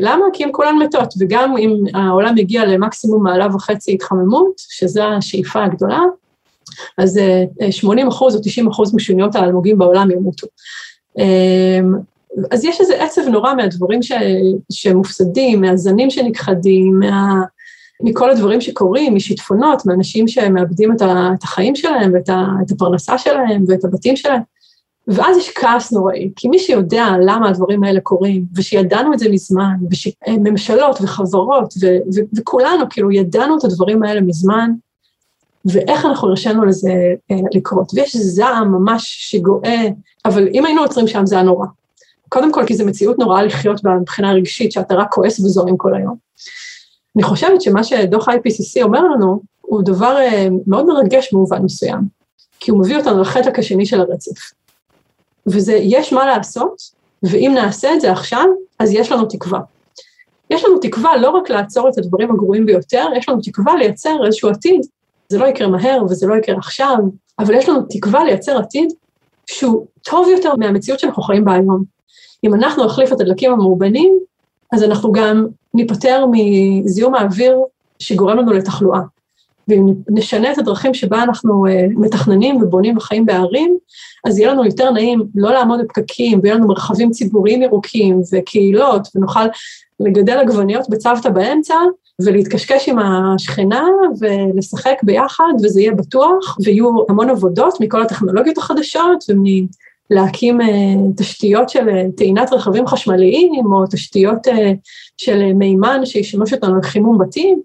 למה? 0.00 0.24
כי 0.32 0.44
הן 0.44 0.50
כולן 0.52 0.76
מתות, 0.78 1.14
וגם 1.20 1.56
אם 1.56 1.84
העולם 1.94 2.38
יגיע 2.38 2.64
למקסימום 2.64 3.22
מעלה 3.22 3.46
וחצי 3.54 3.94
התחממות, 3.94 4.52
שזו 4.58 5.02
השאיפה 5.02 5.64
הגדולה, 5.64 6.00
אז 6.98 7.20
80 7.70 8.08
אחוז 8.08 8.36
או 8.36 8.40
90 8.44 8.68
אחוז 8.68 8.94
משוניות 8.94 9.34
האלמוגים 9.34 9.78
בעולם 9.78 10.10
ימותו. 10.10 10.46
אז 12.50 12.64
יש 12.64 12.80
איזה 12.80 13.04
עצב 13.04 13.28
נורא 13.28 13.54
מהדברים 13.54 14.02
ש, 14.02 14.12
שמופסדים, 14.72 15.60
מהזנים 15.60 16.10
שנכחדים, 16.10 16.98
מה, 16.98 17.42
מכל 18.02 18.30
הדברים 18.30 18.60
שקורים, 18.60 19.14
משיטפונות, 19.14 19.86
מאנשים 19.86 20.28
שמאבדים 20.28 20.92
את, 20.92 21.02
החיים 21.42 21.76
שלהם 21.76 22.12
ואת 22.14 22.70
הפרנסה 22.70 23.18
שלהם 23.18 23.64
ואת 23.68 23.84
הבתים 23.84 24.16
שלהם. 24.16 24.42
ואז 25.08 25.36
יש 25.36 25.50
כעס 25.54 25.92
נוראי, 25.92 26.30
כי 26.36 26.48
מי 26.48 26.58
שיודע 26.58 27.06
למה 27.22 27.48
הדברים 27.48 27.84
האלה 27.84 28.00
קורים, 28.00 28.44
ושידענו 28.56 29.12
את 29.12 29.18
זה 29.18 29.28
מזמן, 29.28 29.74
וממשלות 30.28 30.98
וחברות, 31.02 31.74
ו- 31.82 31.98
ו- 32.14 32.38
וכולנו 32.38 32.84
כאילו 32.90 33.12
ידענו 33.12 33.58
את 33.58 33.64
הדברים 33.64 34.02
האלה 34.02 34.20
מזמן, 34.20 34.70
ואיך 35.64 36.04
אנחנו 36.04 36.28
הרשינו 36.28 36.64
לזה 36.64 36.92
אה, 37.30 37.36
לקרות. 37.54 37.94
ויש 37.94 38.16
זעם 38.16 38.72
ממש 38.72 39.16
שגואה, 39.30 39.82
אבל 40.24 40.48
אם 40.54 40.64
היינו 40.64 40.82
עוצרים 40.82 41.06
שם 41.06 41.26
זה 41.26 41.34
היה 41.34 41.44
נורא. 41.44 41.66
קודם 42.28 42.52
כל 42.52 42.66
כי 42.66 42.74
זו 42.74 42.86
מציאות 42.86 43.18
נוראה 43.18 43.42
לחיות 43.42 43.82
בה 43.82 43.94
מבחינה 43.94 44.32
רגשית, 44.32 44.72
שאתה 44.72 44.94
רק 44.94 45.08
כועס 45.10 45.40
וזורם 45.40 45.76
כל 45.76 45.94
היום. 45.94 46.16
אני 47.16 47.22
חושבת 47.22 47.62
שמה 47.62 47.84
שדוח 47.84 48.28
IPCC 48.28 48.82
אומר 48.82 49.00
לנו, 49.00 49.40
הוא 49.60 49.82
דבר 49.84 50.16
אה, 50.18 50.48
מאוד 50.66 50.86
מרגש 50.86 51.32
במובן 51.32 51.62
מסוים, 51.62 52.00
כי 52.60 52.70
הוא 52.70 52.80
מביא 52.80 52.96
אותנו 52.96 53.20
לחלק 53.20 53.58
השני 53.58 53.86
של 53.86 54.00
הרצף. 54.00 54.52
וזה, 55.46 55.72
יש 55.72 56.12
מה 56.12 56.26
לעשות, 56.26 56.76
ואם 57.22 57.52
נעשה 57.54 57.94
את 57.94 58.00
זה 58.00 58.12
עכשיו, 58.12 58.44
אז 58.78 58.90
יש 58.92 59.12
לנו 59.12 59.24
תקווה. 59.24 59.60
יש 60.50 60.64
לנו 60.64 60.78
תקווה 60.78 61.16
לא 61.16 61.30
רק 61.30 61.50
לעצור 61.50 61.88
את 61.88 61.98
הדברים 61.98 62.30
הגרועים 62.30 62.66
ביותר, 62.66 63.06
יש 63.16 63.28
לנו 63.28 63.40
תקווה 63.42 63.76
לייצר 63.76 64.26
איזשהו 64.26 64.48
עתיד. 64.48 64.80
זה 65.28 65.38
לא 65.38 65.46
יקרה 65.46 65.68
מהר 65.68 66.02
וזה 66.10 66.26
לא 66.26 66.34
יקרה 66.34 66.56
עכשיו, 66.56 66.96
אבל 67.38 67.54
יש 67.54 67.68
לנו 67.68 67.80
תקווה 67.90 68.24
לייצר 68.24 68.58
עתיד 68.58 68.92
שהוא 69.46 69.86
טוב 70.02 70.28
יותר 70.28 70.54
מהמציאות 70.56 71.00
שאנחנו 71.00 71.22
חיים 71.22 71.44
בה 71.44 71.52
היום. 71.52 71.84
אם 72.44 72.54
אנחנו 72.54 72.84
נחליף 72.84 73.12
את 73.12 73.20
הדלקים 73.20 73.52
המאובנים, 73.52 74.18
אז 74.72 74.82
אנחנו 74.82 75.12
גם 75.12 75.46
ניפטר 75.76 76.26
מזיהום 76.32 77.14
האוויר 77.14 77.58
שגורם 77.98 78.38
לנו 78.38 78.52
לתחלואה. 78.52 79.00
ואם 79.68 79.94
נשנה 80.08 80.52
את 80.52 80.58
הדרכים 80.58 80.94
שבה 80.94 81.22
אנחנו 81.22 81.66
uh, 81.66 81.70
מתכננים 81.96 82.62
ובונים 82.62 82.96
וחיים 82.96 83.26
בערים, 83.26 83.76
אז 84.26 84.38
יהיה 84.38 84.52
לנו 84.52 84.64
יותר 84.64 84.90
נעים 84.90 85.22
לא 85.34 85.52
לעמוד 85.52 85.80
בפקקים, 85.80 86.40
ויהיה 86.42 86.54
לנו 86.54 86.68
מרחבים 86.68 87.10
ציבוריים 87.10 87.62
ירוקים 87.62 88.20
וקהילות, 88.32 89.08
ונוכל 89.14 89.46
לגדל 90.00 90.38
עגבניות 90.38 90.90
בצוותא 90.90 91.28
באמצע, 91.28 91.74
ולהתקשקש 92.24 92.88
עם 92.88 92.98
השכנה 92.98 93.84
ולשחק 94.18 94.94
ביחד, 95.02 95.52
וזה 95.62 95.80
יהיה 95.80 95.92
בטוח, 95.92 96.58
ויהיו 96.64 96.90
המון 97.08 97.30
עבודות 97.30 97.74
מכל 97.80 98.02
הטכנולוגיות 98.02 98.58
החדשות, 98.58 99.24
ומלהקים 99.28 99.66
uh, 100.60 100.64
תשתיות 101.16 101.68
של 101.68 101.88
uh, 101.88 102.16
טעינת 102.16 102.52
רכבים 102.52 102.86
חשמליים, 102.86 103.66
או 103.72 103.84
תשתיות 103.90 104.46
uh, 104.46 104.50
של 105.16 105.52
מימן 105.52 106.06
שישמש 106.06 106.52
אותנו 106.52 106.78
לחימום 106.78 107.18
בתים, 107.18 107.60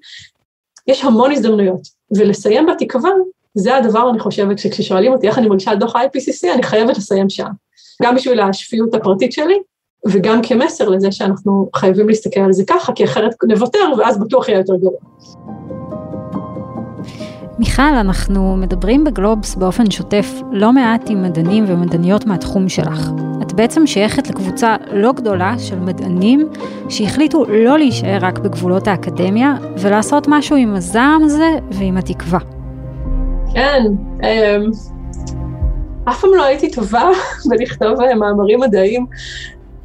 יש 0.87 1.03
המון 1.03 1.31
הזדמנויות, 1.31 1.81
ולסיים 2.17 2.65
בתקווה, 2.65 3.11
זה 3.55 3.75
הדבר, 3.75 4.09
אני 4.09 4.19
חושבת, 4.19 4.59
שכששואלים 4.59 5.13
אותי 5.13 5.27
איך 5.27 5.37
אני 5.37 5.47
מרגישה 5.47 5.71
על 5.71 5.77
דוח 5.77 5.95
ה-IPCC, 5.95 6.53
אני 6.53 6.63
חייבת 6.63 6.97
לסיים 6.97 7.29
שם. 7.29 7.47
גם 8.03 8.15
בשביל 8.15 8.39
השפיות 8.39 8.93
הפרטית 8.95 9.31
שלי, 9.31 9.59
וגם 10.07 10.41
כמסר 10.43 10.89
לזה 10.89 11.11
שאנחנו 11.11 11.69
חייבים 11.75 12.09
להסתכל 12.09 12.39
על 12.39 12.53
זה 12.53 12.63
ככה, 12.67 12.93
כי 12.93 13.03
אחרת 13.03 13.31
נוותר, 13.47 13.79
ואז 13.97 14.19
בטוח 14.19 14.49
יהיה 14.49 14.59
יותר 14.59 14.75
גרוע. 14.75 14.99
מיכל, 17.59 17.81
אנחנו 17.81 18.55
מדברים 18.55 19.03
בגלובס 19.03 19.55
באופן 19.55 19.91
שוטף 19.91 20.41
לא 20.51 20.73
מעט 20.73 21.09
עם 21.09 21.23
מדענים 21.23 21.65
ומדעניות 21.67 22.25
מהתחום 22.25 22.69
שלך. 22.69 23.09
את 23.41 23.53
בעצם 23.53 23.87
שייכת 23.87 24.27
לקבוצה 24.27 24.75
לא 24.93 25.11
גדולה 25.11 25.59
של 25.59 25.79
מדענים 25.79 26.49
שהחליטו 26.89 27.45
לא 27.45 27.77
להישאר 27.77 28.17
רק 28.21 28.39
בגבולות 28.39 28.87
האקדמיה 28.87 29.55
ולעשות 29.77 30.27
משהו 30.27 30.55
עם 30.55 30.75
הזעם 30.75 31.23
הזה 31.23 31.57
ועם 31.71 31.97
התקווה. 31.97 32.39
כן, 33.53 33.83
אמ, 34.23 34.71
אף 36.09 36.21
פעם 36.21 36.29
לא 36.35 36.43
הייתי 36.43 36.71
טובה 36.71 37.09
בלכתוב 37.49 38.01
אה, 38.01 38.15
מאמרים 38.15 38.59
מדעיים. 38.59 39.05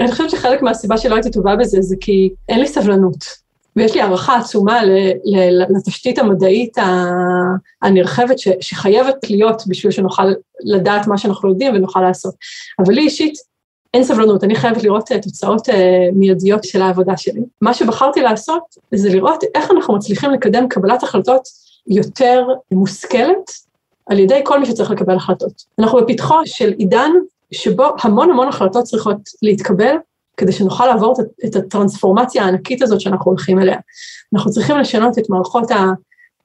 אני 0.00 0.10
חושבת 0.10 0.30
שחלק 0.30 0.62
מהסיבה 0.62 0.96
שלא 0.96 1.14
הייתי 1.14 1.30
טובה 1.30 1.56
בזה 1.56 1.78
זה 1.80 1.96
כי 2.00 2.30
אין 2.48 2.60
לי 2.60 2.66
סבלנות. 2.66 3.45
ויש 3.76 3.94
לי 3.94 4.00
הערכה 4.00 4.36
עצומה 4.36 4.80
לתשתית 5.68 6.18
המדעית 6.18 6.76
הנרחבת 7.82 8.36
שחייבת 8.60 9.30
להיות 9.30 9.62
בשביל 9.66 9.92
שנוכל 9.92 10.32
לדעת 10.64 11.06
מה 11.06 11.18
שאנחנו 11.18 11.48
יודעים 11.48 11.74
ונוכל 11.74 12.00
לעשות. 12.00 12.34
אבל 12.78 12.94
לי 12.94 13.00
אישית 13.00 13.34
אין 13.94 14.04
סבלנות, 14.04 14.44
אני 14.44 14.54
חייבת 14.54 14.82
לראות 14.82 15.12
אה, 15.12 15.20
תוצאות 15.20 15.68
אה, 15.68 16.08
מיידיות 16.12 16.64
של 16.64 16.82
העבודה 16.82 17.16
שלי. 17.16 17.40
מה 17.60 17.74
שבחרתי 17.74 18.20
לעשות 18.20 18.62
זה 18.94 19.08
לראות 19.08 19.44
איך 19.54 19.70
אנחנו 19.70 19.94
מצליחים 19.94 20.30
לקדם 20.30 20.68
קבלת 20.68 21.02
החלטות 21.02 21.42
יותר 21.86 22.46
מושכלת 22.70 23.50
על 24.06 24.18
ידי 24.18 24.40
כל 24.44 24.60
מי 24.60 24.66
שצריך 24.66 24.90
לקבל 24.90 25.16
החלטות. 25.16 25.52
אנחנו 25.78 25.98
בפתחו 26.00 26.34
של 26.44 26.72
עידן 26.78 27.10
שבו 27.52 27.84
המון 28.02 28.30
המון 28.30 28.48
החלטות 28.48 28.84
צריכות 28.84 29.16
להתקבל 29.42 29.96
כדי 30.36 30.52
שנוכל 30.52 30.86
לעבור 30.86 31.14
את 31.44 31.56
הטרנספורמציה 31.56 32.44
הענקית 32.44 32.82
הזאת 32.82 33.00
שאנחנו 33.00 33.30
הולכים 33.30 33.58
אליה. 33.58 33.78
אנחנו 34.34 34.50
צריכים 34.50 34.78
לשנות 34.78 35.18
את 35.18 35.30
מערכות 35.30 35.70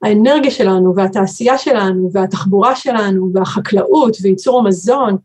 האנרגיה 0.04 0.52
שלנו 0.52 0.96
והתעשייה 0.96 1.58
שלנו 1.58 2.10
והתחבורה 2.14 2.76
שלנו 2.76 3.32
והחקלאות 3.34 4.18
וייצור 4.22 4.60
המזון, 4.60 5.18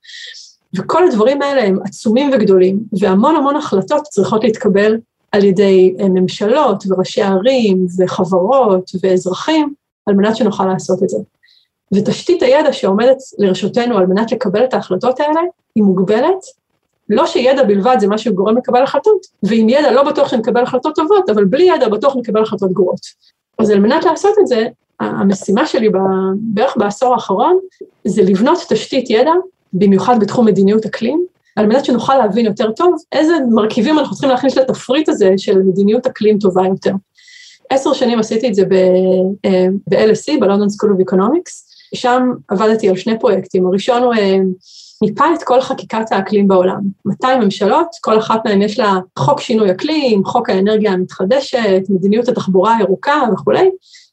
וכל 0.76 1.06
הדברים 1.06 1.42
האלה 1.42 1.64
הם 1.64 1.78
עצומים 1.84 2.30
וגדולים, 2.34 2.80
והמון 3.00 3.36
המון 3.36 3.56
החלטות 3.56 4.02
צריכות 4.02 4.44
להתקבל 4.44 4.96
על 5.32 5.44
ידי 5.44 5.94
אה, 6.00 6.08
ממשלות 6.08 6.84
וראשי 6.88 7.22
ערים 7.22 7.86
וחברות 7.98 8.90
ואזרחים, 9.02 9.74
על 10.06 10.14
מנת 10.14 10.36
שנוכל 10.36 10.66
לעשות 10.66 11.02
את 11.02 11.08
זה. 11.08 11.18
ותשתית 11.94 12.42
הידע 12.42 12.72
שעומדת 12.72 13.16
לרשותנו 13.38 13.98
על 13.98 14.06
מנת 14.06 14.32
לקבל 14.32 14.64
את 14.64 14.74
ההחלטות 14.74 15.20
האלה, 15.20 15.40
היא 15.74 15.84
מוגבלת, 15.84 16.44
לא 17.08 17.26
שידע 17.26 17.62
בלבד 17.62 17.96
זה 18.00 18.06
מה 18.06 18.18
שגורם 18.18 18.56
לקבל 18.56 18.82
החלטות, 18.82 19.26
ועם 19.42 19.68
ידע 19.68 19.90
לא 19.90 20.02
בטוח 20.02 20.28
שנקבל 20.28 20.62
החלטות 20.62 20.94
טובות, 20.94 21.30
אבל 21.30 21.44
בלי 21.44 21.64
ידע 21.64 21.88
בטוח 21.88 22.16
נקבל 22.16 22.42
החלטות 22.42 22.72
גרועות. 22.72 23.00
אז 23.58 23.70
על 23.70 23.80
מנת 23.80 24.04
לעשות 24.04 24.34
את 24.40 24.46
זה, 24.46 24.66
המשימה 25.00 25.66
שלי 25.66 25.88
בערך 26.38 26.76
בעשור 26.76 27.14
האחרון, 27.14 27.58
זה 28.04 28.22
לבנות 28.22 28.58
תשתית 28.68 29.10
ידע, 29.10 29.32
במיוחד 29.72 30.20
בתחום 30.20 30.46
מדיניות 30.46 30.84
אקלים, 30.84 31.26
על 31.56 31.66
מנת 31.66 31.84
שנוכל 31.84 32.16
להבין 32.16 32.46
יותר 32.46 32.72
טוב 32.72 32.94
איזה 33.12 33.34
מרכיבים 33.50 33.98
אנחנו 33.98 34.12
צריכים 34.12 34.30
להכניס 34.30 34.56
לתפריט 34.56 35.08
הזה 35.08 35.30
של 35.36 35.58
מדיניות 35.58 36.06
אקלים 36.06 36.38
טובה 36.38 36.62
יותר. 36.66 36.92
עשר 37.70 37.92
שנים 37.92 38.18
עשיתי 38.18 38.48
את 38.48 38.54
זה 38.54 38.64
ב-LSE, 38.64 40.30
אה, 40.30 40.36
ב-London 40.40 40.68
School 40.68 40.88
of 40.88 41.12
Economics, 41.12 41.52
שם 41.94 42.30
עבדתי 42.48 42.88
על 42.88 42.96
שני 42.96 43.18
פרויקטים, 43.18 43.66
הראשון 43.66 44.02
הוא 44.02 44.14
אה, 44.14 44.36
מיפה 45.02 45.24
את 45.34 45.42
כל 45.42 45.60
חקיקת 45.60 46.12
האקלים 46.12 46.48
בעולם. 46.48 46.80
200 47.04 47.40
ממשלות, 47.40 47.86
כל 48.00 48.18
אחת 48.18 48.44
מהן 48.44 48.62
יש 48.62 48.78
לה 48.78 48.94
חוק 49.18 49.40
שינוי 49.40 49.70
אקלים, 49.70 50.24
חוק 50.24 50.50
האנרגיה 50.50 50.92
המתחדשת, 50.92 51.82
מדיניות 51.88 52.28
התחבורה 52.28 52.76
הירוקה 52.76 53.22
וכולי. 53.32 53.70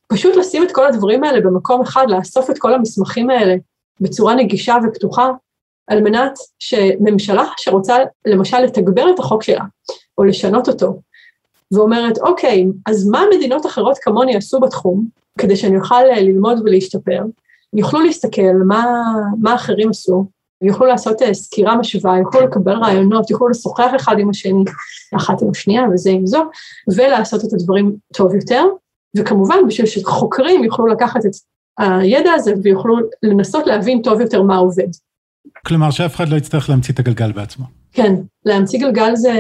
פשוט 0.08 0.36
לשים 0.36 0.64
את 0.64 0.72
כל 0.72 0.88
הדברים 0.88 1.24
האלה 1.24 1.42
במקום 1.42 1.82
אחד, 1.82 2.06
לאסוף 2.10 2.50
את 2.50 2.60
כל 2.60 2.74
המסמכים 2.74 3.30
האלה 3.30 3.56
בצורה 4.02 4.36
נגישה 4.36 4.76
ופתוחה, 4.84 5.32
על 5.88 6.02
מנת 6.02 6.34
שממשלה 6.60 7.46
שרוצה 7.58 7.96
למשל 8.26 8.60
לתגבר 8.60 9.10
את 9.14 9.20
החוק 9.20 9.44
שלה, 9.44 9.64
או 10.18 10.24
לשנות 10.24 10.68
אותו, 10.70 11.00
ואומרת, 11.72 12.18
אוקיי, 12.18 12.66
אז 12.86 13.08
מה 13.08 13.24
מדינות 13.36 13.66
אחרות 13.66 13.98
כמוני 14.02 14.36
עשו 14.36 14.60
בתחום, 14.60 15.06
כדי 15.38 15.56
שאני 15.56 15.78
אוכל 15.78 16.04
ללמוד 16.04 16.60
ולהשתפר? 16.60 17.20
יוכלו 17.74 18.02
להסתכל 18.02 18.54
מה, 18.68 19.04
מה 19.42 19.56
אחרים 19.56 19.90
עשו, 19.90 20.26
יוכלו 20.64 20.88
לעשות 20.88 21.22
אה, 21.22 21.34
סקירה 21.34 21.76
משוואה, 21.76 22.18
יוכלו 22.18 22.42
לקבל 22.42 22.74
רעיונות, 22.74 23.30
יוכלו 23.30 23.50
לשוחח 23.50 23.92
אחד 23.96 24.20
עם 24.20 24.30
השני, 24.30 24.64
אחת 25.16 25.42
עם 25.42 25.50
השנייה 25.50 25.84
וזה 25.94 26.10
עם 26.10 26.28
זו, 26.28 26.44
ולעשות 26.96 27.46
את 27.46 27.54
הדברים 27.54 27.96
טוב 28.14 28.36
יותר, 28.36 28.64
וכמובן 29.18 29.56
בשביל 29.68 29.88
שחוקרים 29.88 30.64
יוכלו 30.64 30.88
לקחת 30.88 31.26
את 31.26 31.32
הידע 31.78 32.32
הזה 32.32 32.54
ויוכלו 32.64 32.96
לנסות 33.24 33.68
להבין 33.68 34.02
טוב 34.02 34.22
יותר 34.22 34.42
מה 34.42 34.58
עובד. 34.58 34.88
כלומר 35.68 35.92
שאף 35.92 36.16
אחד 36.16 36.30
לא 36.30 36.36
יצטרך 36.36 36.70
להמציא 36.70 36.94
את 36.94 37.00
הגלגל 37.00 37.32
בעצמו. 37.32 37.66
כן, 37.92 38.16
להמציא 38.46 38.80
גלגל 38.80 39.16
זה 39.16 39.32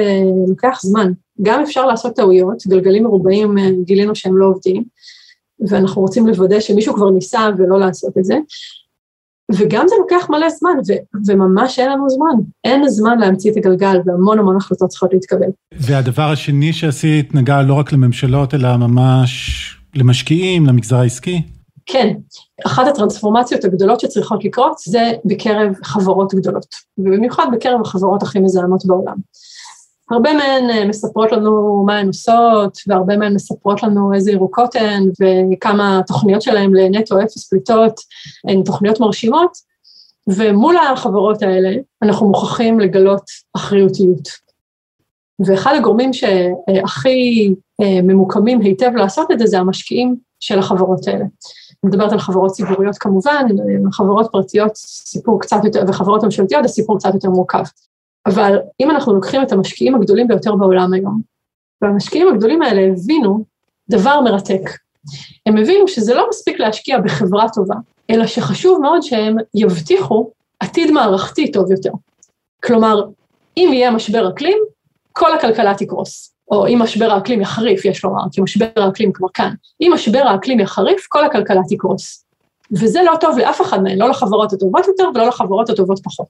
לוקח 0.48 0.80
זמן. 0.82 1.12
גם 1.42 1.62
אפשר 1.62 1.86
לעשות 1.86 2.16
טעויות, 2.16 2.64
גלגלים 2.68 3.04
מרובעים 3.04 3.58
אה, 3.58 3.70
גילינו 3.86 4.16
שהם 4.16 4.38
לא 4.38 4.46
עובדים, 4.46 4.84
ואנחנו 5.70 6.02
רוצים 6.02 6.28
לוודא 6.28 6.60
שמישהו 6.60 6.94
כבר 6.94 7.10
ניסה 7.10 7.50
ולא 7.58 7.80
לעשות 7.80 8.18
את 8.18 8.26
זה. 8.26 8.36
וגם 9.52 9.86
זה 9.88 9.96
לוקח 10.00 10.30
מלא 10.30 10.50
זמן, 10.50 10.72
ו- 10.88 11.32
וממש 11.32 11.80
אין 11.80 11.92
לנו 11.92 12.10
זמן. 12.10 12.44
אין 12.64 12.90
זמן 12.90 13.20
להמציא 13.20 13.52
את 13.52 13.58
הגלגל, 13.58 13.98
והמון 14.06 14.40
המון 14.40 14.56
החלטות 14.56 14.90
צריכות 14.90 15.14
להתקבל. 15.14 15.48
והדבר 15.74 16.32
השני 16.32 16.74
שעשית 16.74 17.36
נגע 17.36 17.62
לא 17.62 17.74
רק 17.74 17.92
לממשלות, 17.92 18.54
אלא 18.54 18.78
ממש 18.78 19.78
למשקיעים, 19.96 20.66
למגזר 20.66 20.98
העסקי? 20.98 21.42
כן, 21.86 22.14
אחת 22.66 22.88
הטרנספורמציות 22.88 23.66
הגדולות 23.66 24.00
שצריכות 24.00 24.46
לקרות 24.46 24.78
זה 24.78 25.12
בקרב 25.26 25.74
חברות 25.84 26.34
גדולות, 26.34 26.66
ובמיוחד 26.98 27.46
בקרב 27.54 27.82
החברות 27.82 28.24
הכי 28.24 28.40
מזהמות 28.40 28.86
בעולם. 28.86 29.16
הרבה 30.14 30.34
מהן 30.34 30.70
אה, 30.70 30.86
מספרות 30.86 31.32
לנו 31.32 31.84
מה 31.86 31.98
הן 31.98 32.08
עושות, 32.08 32.78
והרבה 32.88 33.18
מהן 33.18 33.34
מספרות 33.34 33.84
לנו 33.84 34.14
איזה 34.14 34.32
ירוקות 34.32 34.76
הן, 34.76 35.10
וכמה 35.20 36.00
התוכניות 36.00 36.42
שלהן 36.42 36.74
לנטו 36.74 37.22
אפס 37.22 37.50
פליטות 37.50 38.00
הן 38.48 38.64
תוכניות 38.64 39.00
מרשימות, 39.00 39.58
ומול 40.28 40.76
החברות 40.78 41.42
האלה 41.42 41.70
אנחנו 42.02 42.28
מוכרחים 42.28 42.80
לגלות 42.80 43.24
אחריותיות. 43.56 44.30
ואחד 45.46 45.74
הגורמים 45.78 46.14
שהכי 46.14 47.54
אה, 47.82 48.02
ממוקמים 48.04 48.62
היטב 48.62 48.92
לעשות 48.96 49.32
את 49.32 49.40
זה, 49.40 49.48
זה 49.48 49.60
המשקיעים 49.60 50.16
של 50.40 50.60
החברות 50.60 51.08
האלה. 51.08 51.26
אני 51.84 51.90
מדברת 51.90 52.12
על 52.12 52.20
חברות 52.20 52.52
ציבוריות 52.52 52.98
כמובן, 52.98 53.46
חברות 53.92 54.28
פרטיות 54.32 54.76
סיפור 54.76 55.42
קצת 55.42 55.58
יותר, 55.64 55.84
וחברות 55.88 56.24
ממשלתיות 56.24 56.66
הסיפור 56.66 56.98
קצת 56.98 57.14
יותר 57.14 57.30
מורכב. 57.30 57.64
אבל 58.26 58.58
אם 58.80 58.92
אנחנו 58.92 59.14
לוקחים 59.14 59.44
את 59.44 59.52
המשקיעים 59.52 59.96
הגדולים 59.96 60.28
ביותר 60.28 60.56
בעולם 60.56 60.94
היום, 60.94 61.22
והמשקיעים 61.82 62.28
הגדולים 62.28 62.62
האלה 62.62 62.82
הבינו 62.82 63.44
דבר 63.90 64.22
מרתק. 64.22 64.70
הם 65.46 65.58
הבינו 65.58 65.88
שזה 65.88 66.14
לא 66.14 66.30
מספיק 66.30 66.60
להשקיע 66.60 67.00
בחברה 67.00 67.46
טובה, 67.54 67.76
אלא 68.10 68.28
שחשוב 68.28 68.82
מאוד 68.82 69.02
שהם 69.02 69.36
יבטיחו 69.56 70.32
עתיד 70.60 70.92
מערכתי 70.92 71.52
טוב 71.52 71.72
יותר. 71.72 71.92
כלומר, 72.64 73.04
אם 73.58 73.70
יהיה 73.74 73.92
משבר 73.92 74.30
אקלים, 74.30 74.58
כל 75.12 75.34
הכלכלה 75.34 75.74
תקרוס. 75.78 76.34
או 76.52 76.68
אם 76.68 76.82
משבר 76.82 77.12
האקלים 77.12 77.42
יחריף, 77.42 77.86
יש 77.86 78.04
לומר, 78.04 78.22
כי 78.32 78.42
משבר 78.42 78.68
האקלים 78.76 79.14
כבר 79.14 79.28
כאן. 79.34 79.54
אם 79.82 79.92
משבר 79.94 80.28
האקלים 80.28 80.60
יחריף, 80.60 81.08
כל 81.10 81.26
הכלכלה 81.26 81.62
תקרוס. 81.70 82.26
וזה 82.72 83.00
לא 83.04 83.14
טוב 83.20 83.38
לאף 83.38 83.62
אחד 83.62 83.84
מהן, 83.84 83.98
לא 83.98 84.10
לחברות 84.10 84.54
הטובות 84.54 84.88
יותר 84.88 85.04
ולא 85.16 85.28
לחברות 85.28 85.70
הטובות 85.70 86.00
פחות. 86.04 86.28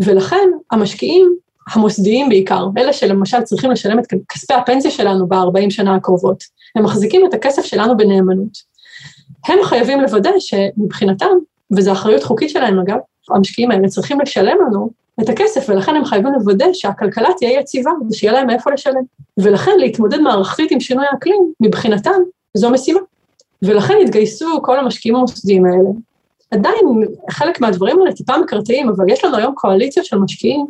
ולכן 0.00 0.48
המשקיעים 0.70 1.36
המוסדיים 1.74 2.28
בעיקר, 2.28 2.66
אלה 2.78 2.92
שלמשל 2.92 3.42
צריכים 3.42 3.70
לשלם 3.70 3.98
את 3.98 4.06
כספי 4.28 4.54
הפנסיה 4.54 4.90
שלנו 4.90 5.28
ב-40 5.28 5.70
שנה 5.70 5.94
הקרובות, 5.94 6.44
הם 6.76 6.84
מחזיקים 6.84 7.26
את 7.26 7.34
הכסף 7.34 7.64
שלנו 7.64 7.96
בנאמנות. 7.96 8.58
הם 9.46 9.58
חייבים 9.64 10.00
לוודא 10.00 10.30
שמבחינתם, 10.38 11.30
וזו 11.76 11.92
אחריות 11.92 12.22
חוקית 12.22 12.50
שלהם 12.50 12.78
אגב, 12.78 12.96
המשקיעים 13.30 13.70
האלה 13.70 13.88
צריכים 13.88 14.20
לשלם 14.20 14.56
לנו 14.66 14.90
את 15.20 15.28
הכסף, 15.28 15.66
ולכן 15.68 15.94
הם 15.96 16.04
חייבים 16.04 16.32
לוודא 16.32 16.66
שהכלכלה 16.72 17.28
תהיה 17.38 17.60
יציבה, 17.60 17.90
ושיהיה 18.10 18.32
להם 18.32 18.46
מאיפה 18.46 18.70
לשלם. 18.72 19.02
ולכן 19.38 19.78
להתמודד 19.78 20.18
מערכתית 20.18 20.70
עם 20.70 20.80
שינוי 20.80 21.06
האקלים, 21.10 21.52
מבחינתם, 21.60 22.20
זו 22.54 22.70
משימה. 22.70 23.00
ולכן 23.62 23.94
התגייסו 24.04 24.62
כל 24.62 24.78
המשקיעים 24.78 25.16
המוסדיים 25.16 25.64
האלה, 25.64 25.88
עדיין 26.50 27.06
חלק 27.30 27.60
מהדברים 27.60 27.98
האלה 27.98 28.12
טיפה 28.12 28.38
מקרטעים, 28.38 28.88
אבל 28.88 29.04
יש 29.08 29.24
לנו 29.24 29.36
היום 29.36 29.54
קואליציה 29.54 30.04
של 30.04 30.18
משקיעים 30.18 30.66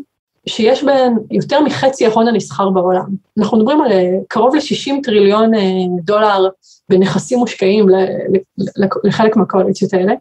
שיש 0.47 0.85
בהן 0.85 1.15
יותר 1.31 1.61
מחצי 1.61 2.07
ההון 2.07 2.29
הנסחר 2.29 2.71
בעולם. 2.71 3.05
אנחנו 3.39 3.59
מדברים 3.59 3.81
על 3.81 3.93
אה, 3.93 4.11
קרוב 4.29 4.55
ל-60 4.55 4.93
טריליון 5.03 5.55
אה, 5.55 5.61
דולר 6.03 6.49
בנכסים 6.89 7.39
מושקעים 7.39 7.87
לחלק 9.05 9.37
מהקואליציות 9.37 9.95
האלה, 9.95 10.13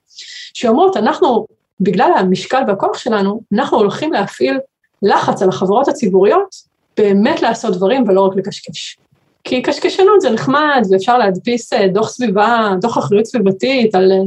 שאומרות, 0.54 0.98
אנחנו, 0.98 1.48
בגלל 1.82 2.12
המשקל 2.18 2.62
והכוח 2.68 2.98
שלנו, 2.98 3.42
אנחנו 3.54 3.78
הולכים 3.78 4.14
להפעיל 4.14 4.60
לחץ 5.02 5.42
על 5.42 5.50
החברות 5.50 5.88
הציבוריות 5.88 6.56
באמת 6.98 7.42
לעשות 7.42 7.76
דברים 7.76 8.04
ולא 8.08 8.22
רק 8.22 8.36
לקשקש. 8.36 8.98
כי 9.48 9.62
קשקשנות 9.62 10.22
זה 10.22 10.30
נחמד, 10.30 10.82
ואפשר 10.92 11.18
להדפיס 11.18 11.74
אה, 11.74 11.88
דוח 11.88 12.10
סביבה, 12.10 12.74
דוח 12.82 12.98
אחריות 12.98 13.26
סביבתית 13.26 13.96
על 13.96 14.12
אה, 14.12 14.18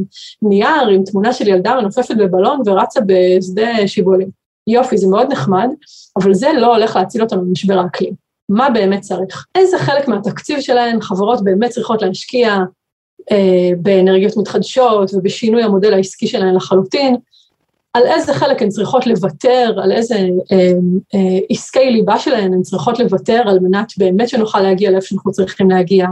נייר 0.42 0.88
עם 0.94 1.04
תמונה 1.04 1.32
של 1.32 1.48
ילדה 1.48 1.74
מנופפת 1.80 2.14
בבלון 2.18 2.62
ורצה 2.66 3.00
בשדה 3.06 3.88
שיבולים. 3.88 4.28
יופי, 4.66 4.98
זה 4.98 5.06
מאוד 5.06 5.32
נחמד, 5.32 5.68
אבל 6.16 6.34
זה 6.34 6.48
לא 6.56 6.76
הולך 6.76 6.96
להציל 6.96 7.22
אותנו 7.22 7.42
ממשבר 7.42 7.78
האקלים. 7.78 8.12
מה 8.48 8.70
באמת 8.70 9.00
צריך? 9.00 9.46
איזה 9.54 9.78
חלק 9.78 10.08
מהתקציב 10.08 10.60
שלהן 10.60 11.00
חברות 11.00 11.44
באמת 11.44 11.70
צריכות 11.70 12.02
להשקיע 12.02 12.58
אה, 13.32 13.70
באנרגיות 13.78 14.36
מתחדשות 14.36 15.14
ובשינוי 15.14 15.62
המודל 15.62 15.94
העסקי 15.94 16.26
שלהן 16.26 16.54
לחלוטין, 16.54 17.16
על 17.92 18.02
איזה 18.06 18.34
חלק 18.34 18.62
הן 18.62 18.68
צריכות 18.68 19.06
לוותר, 19.06 19.80
על 19.82 19.92
איזה 19.92 20.14
אה, 20.52 20.72
אה, 21.14 21.38
עסקי 21.50 21.90
ליבה 21.90 22.18
שלהן 22.18 22.54
הן 22.54 22.62
צריכות 22.62 22.98
לוותר 22.98 23.42
על 23.46 23.58
מנת 23.60 23.92
באמת 23.98 24.28
שנוכל 24.28 24.60
להגיע 24.60 24.90
לאיפה 24.90 25.06
שאנחנו 25.06 25.32
צריכים 25.32 25.70
להגיע, 25.70 26.06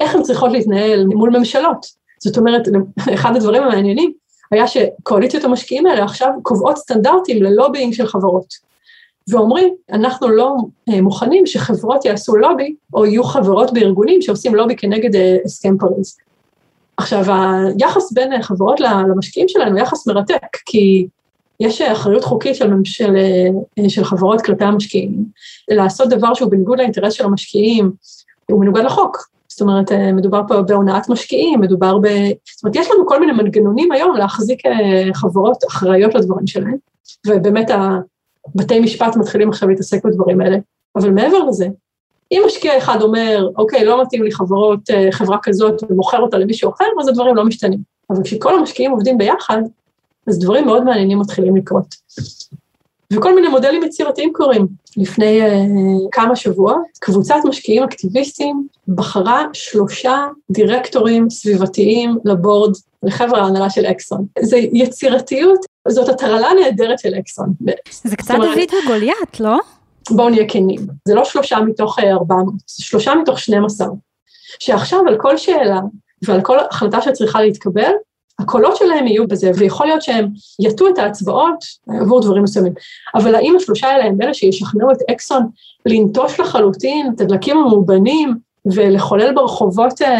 איך 0.00 0.14
הן 0.14 0.22
צריכות 0.22 0.52
להתנהל 0.52 1.06
מול 1.06 1.38
ממשלות. 1.38 1.86
זאת 2.18 2.38
אומרת, 2.38 2.68
אחד 3.14 3.36
הדברים 3.36 3.62
המעניינים 3.62 4.12
היה 4.50 4.66
שקואליציות 4.66 5.44
המשקיעים 5.44 5.86
האלה 5.86 6.04
עכשיו 6.04 6.30
קובעות 6.42 6.76
סטנדרטים 6.76 7.42
ללובינג 7.42 7.94
של 7.94 8.06
חברות. 8.06 8.68
ואומרים, 9.28 9.74
אנחנו 9.92 10.28
לא 10.28 10.54
אה, 10.88 11.00
מוכנים 11.02 11.46
שחברות 11.46 12.04
יעשו 12.04 12.36
לובי, 12.36 12.74
או 12.94 13.06
יהיו 13.06 13.24
חברות 13.24 13.72
בארגונים 13.72 14.22
שעושים 14.22 14.54
לובי 14.54 14.76
כנגד 14.76 15.16
אה, 15.16 15.36
הסכם 15.44 15.78
פריז. 15.78 16.16
עכשיו, 16.98 17.24
היחס 17.78 18.12
בין 18.12 18.42
חברות 18.42 18.80
למשקיעים 18.80 19.48
שלנו 19.48 19.70
הוא 19.70 19.78
יחס 19.78 20.06
מרתק, 20.06 20.56
כי 20.66 21.06
יש 21.60 21.80
אחריות 21.80 22.24
חוקית 22.24 22.54
של, 22.54 22.70
של, 22.84 23.16
של 23.88 24.04
חברות 24.04 24.40
כלפי 24.40 24.64
המשקיעים, 24.64 25.24
לעשות 25.70 26.08
דבר 26.08 26.34
שהוא 26.34 26.50
בניגוד 26.50 26.78
לאינטרס 26.78 27.12
של 27.12 27.24
המשקיעים, 27.24 27.92
הוא 28.50 28.60
מנוגד 28.60 28.82
לחוק. 28.82 29.28
זאת 29.48 29.60
אומרת, 29.60 29.92
מדובר 29.92 30.42
פה 30.48 30.62
בהונאת 30.62 31.08
משקיעים, 31.08 31.60
מדובר 31.60 31.98
ב... 31.98 32.06
זאת 32.54 32.64
אומרת, 32.64 32.76
יש 32.76 32.90
לנו 32.90 33.06
כל 33.06 33.20
מיני 33.20 33.32
מנגנונים 33.32 33.92
היום 33.92 34.16
להחזיק 34.16 34.66
אה, 34.66 35.14
חברות 35.14 35.64
אחראיות 35.68 36.14
לדברים 36.14 36.46
שלהם, 36.46 36.76
ובאמת 37.26 37.70
הבתי 38.54 38.80
משפט 38.80 39.16
מתחילים 39.16 39.48
עכשיו 39.48 39.68
להתעסק 39.68 40.04
בדברים 40.04 40.40
האלה. 40.40 40.58
אבל 40.96 41.10
מעבר 41.10 41.38
לזה, 41.38 41.68
אם 42.32 42.42
משקיע 42.46 42.78
אחד 42.78 43.02
אומר, 43.02 43.48
אוקיי, 43.56 43.84
לא 43.84 44.02
מתאים 44.02 44.22
לי 44.22 44.32
חברות, 44.32 44.90
אה, 44.90 45.08
חברה 45.12 45.38
כזאת 45.42 45.82
ומוכר 45.90 46.20
אותה 46.20 46.38
למישהו 46.38 46.70
אחר, 46.70 46.84
אז 47.00 47.08
הדברים 47.08 47.36
לא 47.36 47.44
משתנים. 47.44 47.78
אבל 48.10 48.22
כשכל 48.24 48.58
המשקיעים 48.58 48.90
עובדים 48.90 49.18
ביחד, 49.18 49.62
אז 50.26 50.38
דברים 50.38 50.66
מאוד 50.66 50.84
מעניינים 50.84 51.18
מתחילים 51.18 51.56
לקרות. 51.56 51.94
וכל 53.12 53.34
מיני 53.34 53.48
מודלים 53.48 53.82
יצירתיים 53.82 54.32
קורים. 54.32 54.66
לפני 54.96 55.42
uh, 55.42 56.08
כמה 56.12 56.36
שבועות, 56.36 56.76
קבוצת 56.98 57.34
משקיעים 57.44 57.82
אקטיביסטים 57.82 58.66
בחרה 58.88 59.44
שלושה 59.52 60.26
דירקטורים 60.50 61.30
סביבתיים 61.30 62.18
לבורד, 62.24 62.72
לחבר 63.02 63.36
ההנהלה 63.36 63.70
של 63.70 63.86
אקסון. 63.86 64.26
זה 64.40 64.56
יצירתיות, 64.72 65.66
זאת 65.88 66.08
הטרלה 66.08 66.48
נהדרת 66.60 66.98
של 66.98 67.14
אקסון. 67.20 67.52
זה 68.04 68.16
קצת 68.16 68.34
דוד 68.34 68.82
וגוליית, 68.84 69.40
לא? 69.40 69.58
בואו 70.10 70.28
נהיה 70.28 70.48
כנים, 70.48 70.80
זה 71.04 71.14
לא 71.14 71.24
שלושה 71.24 71.60
מתוך 71.60 71.98
400, 71.98 72.54
אה, 72.54 72.58
זה 72.66 72.84
שלושה 72.84 73.14
מתוך 73.14 73.38
12. 73.38 73.88
שעכשיו 74.58 75.00
על 75.08 75.16
כל 75.16 75.36
שאלה 75.36 75.80
ועל 76.22 76.42
כל 76.42 76.58
החלטה 76.70 77.02
שצריכה 77.02 77.42
להתקבל, 77.42 77.92
הקולות 78.38 78.76
שלהם 78.76 79.06
יהיו 79.06 79.28
בזה, 79.28 79.50
ויכול 79.54 79.86
להיות 79.86 80.02
שהם 80.02 80.28
יטו 80.60 80.88
את 80.88 80.98
ההצבעות 80.98 81.64
עבור 82.00 82.20
דברים 82.20 82.42
מסוימים. 82.42 82.72
אבל 83.14 83.34
האם 83.34 83.56
השלושה 83.56 83.88
האלה 83.88 84.04
הם 84.04 84.22
אלה 84.22 84.34
שישכנעו 84.34 84.90
את 84.90 84.96
אקסון 85.10 85.42
לנטוש 85.86 86.40
לחלוטין 86.40 87.10
את 87.14 87.20
הדלקים 87.20 87.58
המאובנים 87.58 88.34
ולחולל 88.66 89.34
ברחובות 89.34 90.02
אה, 90.02 90.18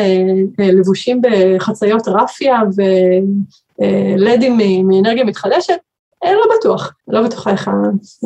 אה, 0.61 0.73
לבושים 0.73 1.23
בחציות 1.23 2.09
רפיה 2.09 2.61
ולדים 3.79 4.61
אה, 4.61 4.83
מאנרגיה 4.85 5.25
מתחדשת? 5.25 5.79
אה, 6.25 6.33
לא 6.33 6.57
בטוח, 6.59 6.93
לא 7.09 7.23
בטוחה 7.23 7.51
איך 7.51 7.71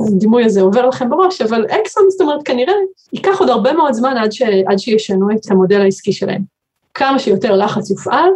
הדימוי 0.07 0.45
הזה 0.45 0.63
עובר 0.63 0.89
לכם 0.89 1.11
בראש, 1.11 1.41
אבל 1.43 1.67
אקסון, 1.67 2.05
זאת 2.11 2.21
אומרת, 2.21 2.43
כנראה 2.45 2.75
ייקח 3.13 3.41
עוד 3.41 3.49
הרבה 3.49 3.73
מאוד 3.73 3.93
זמן 3.93 4.17
עד, 4.17 4.33
ש, 4.33 4.43
עד 4.43 4.79
שישנו 4.79 5.31
את 5.31 5.51
המודל 5.51 5.81
העסקי 5.81 6.13
שלהם. 6.13 6.43
כמה 6.95 7.19
שיותר 7.19 7.57
לחץ 7.57 7.91
יופעל, 7.91 8.31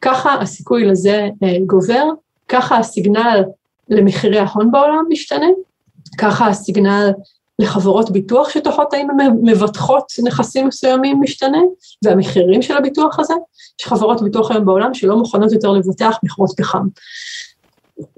ככה 0.00 0.34
הסיכוי 0.40 0.84
לזה 0.84 1.28
אה, 1.42 1.56
גובר, 1.66 2.04
ככה 2.48 2.78
הסיגנל 2.78 3.42
למחירי 3.88 4.38
ההון 4.38 4.70
בעולם 4.70 5.04
משתנה, 5.08 5.46
ככה 6.18 6.46
הסיגנל 6.46 7.10
לחברות 7.58 8.10
ביטוח 8.10 8.48
שתוחות 8.48 8.94
האם 8.94 9.10
הן 9.10 9.36
מבטחות 9.42 10.04
נכסים 10.24 10.68
מסוימים 10.68 11.20
משתנה, 11.20 11.58
והמחירים 12.04 12.62
של 12.62 12.76
הביטוח 12.76 13.18
הזה, 13.18 13.34
יש 13.80 13.86
חברות 13.86 14.22
ביטוח 14.22 14.50
היום 14.50 14.64
בעולם 14.64 14.94
שלא 14.94 15.16
מוכנות 15.16 15.52
יותר 15.52 15.70
לבטח 15.70 16.18
מכרות 16.22 16.50
פחם. 16.56 16.86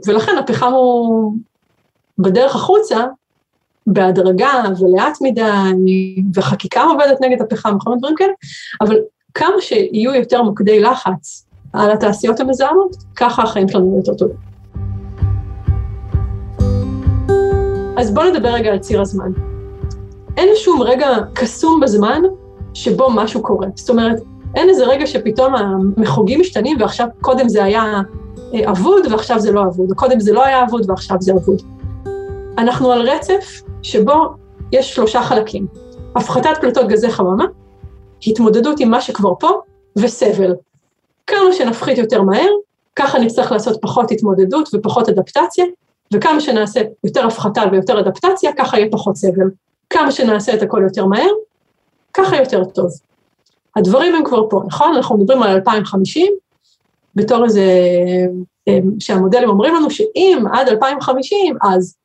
ולכן 0.07 0.33
הפחם 0.39 0.73
הוא 0.73 1.33
בדרך 2.19 2.55
החוצה, 2.55 3.05
בהדרגה 3.87 4.63
ולאט 4.81 5.19
מדי, 5.21 6.23
וחקיקה 6.35 6.83
עובדת 6.83 7.21
נגד 7.21 7.43
הפחם 7.43 7.77
וכל 7.77 7.91
מיני 7.91 8.01
דברים 8.01 8.17
כאלה, 8.17 8.33
אבל 8.81 8.97
כמה 9.35 9.61
שיהיו 9.61 10.15
יותר 10.15 10.43
מוקדי 10.43 10.81
לחץ 10.81 11.47
על 11.73 11.91
התעשיות 11.91 12.41
המזהמות, 12.41 12.97
ככה 13.17 13.43
החיים 13.43 13.69
שלנו 13.69 13.97
יותר 13.97 14.15
טובים. 14.15 14.37
אז 17.97 18.15
בואו 18.15 18.31
נדבר 18.31 18.49
רגע 18.49 18.71
על 18.71 18.79
ציר 18.79 19.01
הזמן. 19.01 19.33
אין 20.37 20.49
שום 20.57 20.83
רגע 20.83 21.09
קסום 21.33 21.81
בזמן 21.81 22.23
שבו 22.75 23.11
משהו 23.11 23.43
קורה. 23.43 23.67
זאת 23.75 23.91
אומרת, 23.91 24.17
אין 24.55 24.69
איזה 24.69 24.85
רגע 24.85 25.07
שפתאום 25.07 25.55
המחוגים 25.55 26.41
משתנים 26.41 26.77
ועכשיו 26.81 27.07
קודם 27.21 27.49
זה 27.49 27.65
היה 27.65 28.01
אבוד 28.55 29.07
ועכשיו 29.11 29.41
זה 29.41 29.53
לא 29.53 29.63
אבוד, 29.63 29.93
קודם 29.97 30.21
זה 30.21 30.33
לא 30.33 30.45
היה 30.45 30.65
אבוד 30.65 30.91
ועכשיו 30.91 31.17
זה 31.21 31.33
אבוד. 31.33 31.63
אנחנו 32.59 32.93
על 32.93 33.09
רצף 33.09 33.63
שבו 33.83 34.15
יש 34.73 34.95
שלושה 34.95 35.23
חלקים. 35.23 35.67
הפחתת 36.17 36.51
פליטות 36.61 36.89
גזי 36.89 37.11
חממה, 37.11 37.45
התמודדות 38.27 38.81
עם 38.81 38.91
מה 38.91 39.01
שכבר 39.01 39.33
פה, 39.41 39.49
וסבל. 39.97 40.55
כמה 41.27 41.53
שנפחית 41.53 41.99
יותר 41.99 42.23
מהר, 42.23 42.49
ככה 42.97 43.19
נצטרך 43.19 43.53
לעשות 43.53 43.79
פחות 43.83 44.11
התמודדות 44.11 44.69
ופחות 44.75 45.09
אדפטציה, 45.09 45.65
וכמה 46.15 46.41
שנעשה 46.41 46.81
יותר 47.05 47.27
הפחתה 47.27 47.63
ויותר 47.73 48.01
אדפטציה, 48.01 48.51
ככה 48.59 48.79
יהיה 48.79 48.89
פחות 48.91 49.17
סבל. 49.17 49.51
כמה 49.91 50.11
שנעשה 50.11 50.55
את 50.55 50.63
הכל 50.63 50.81
יותר 50.85 51.07
מהר, 51.07 51.31
ככה 52.15 52.37
יותר 52.37 52.65
טוב. 52.65 52.91
הדברים 53.77 54.15
הם 54.15 54.25
כבר 54.25 54.49
פה, 54.51 54.63
נכון? 54.67 54.95
אנחנו 54.97 55.19
מדברים 55.19 55.43
על 55.43 55.51
2050, 55.51 56.33
בתור 57.15 57.45
איזה, 57.45 57.65
אה, 58.69 58.79
שהמודלים 58.99 59.49
אומרים 59.49 59.75
לנו 59.75 59.91
שאם 59.91 60.45
עד 60.53 60.69
2050, 60.69 61.57
אז. 61.63 61.97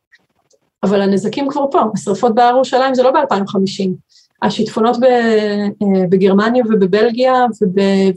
אבל 0.82 1.00
הנזקים 1.00 1.48
כבר 1.48 1.64
פה, 1.70 1.80
השרפות 1.94 2.34
בהר 2.34 2.50
ירושלים 2.50 2.94
זה 2.94 3.02
לא 3.02 3.10
ב-2050. 3.10 3.90
השיטפונות 4.42 4.96
אה, 5.04 5.66
בגרמניה 6.08 6.64
ובבלגיה 6.68 7.46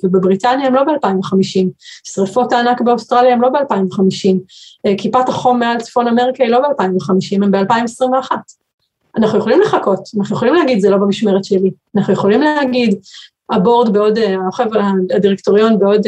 ובבריטניה 0.04 0.68
הם 0.68 0.74
לא 0.74 0.84
ב-2050, 0.84 1.68
שריפות 2.04 2.54
הענק 2.54 2.82
באוסטרליה 2.82 3.34
הם 3.34 3.42
לא 3.42 3.50
ב-2050, 3.50 4.38
אה, 4.86 4.94
כיפת 4.98 5.30
החום 5.30 5.60
מעל 5.60 5.78
צפון 5.82 6.08
אמריקה 6.08 6.44
היא 6.44 6.52
לא 6.52 6.60
ב-2050, 6.60 7.46
הם 7.46 7.52
ב-2021. 7.52 8.32
אנחנו 9.18 9.40
יכולים 9.40 9.62
לחכות, 9.62 10.00
אנחנו 10.20 10.36
יכולים 10.36 10.54
להגיד 10.54 10.80
זה 10.80 10.90
לא 10.90 10.98
במשמרת 10.98 11.44
שלי, 11.44 11.72
אנחנו 11.96 12.14
יכולים 12.14 12.42
להגיד 12.42 13.00
הבורד 13.52 13.94
בעוד, 13.94 14.18
אה, 14.18 14.36
החבר'ה, 14.48 14.92
הדירקטוריון 15.16 15.80
בעוד, 15.80 16.02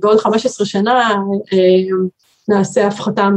בעוד 0.00 0.18
15 0.20 0.66
שנה 0.66 1.10
נעשה 2.48 2.86
הפחתה, 2.86 3.28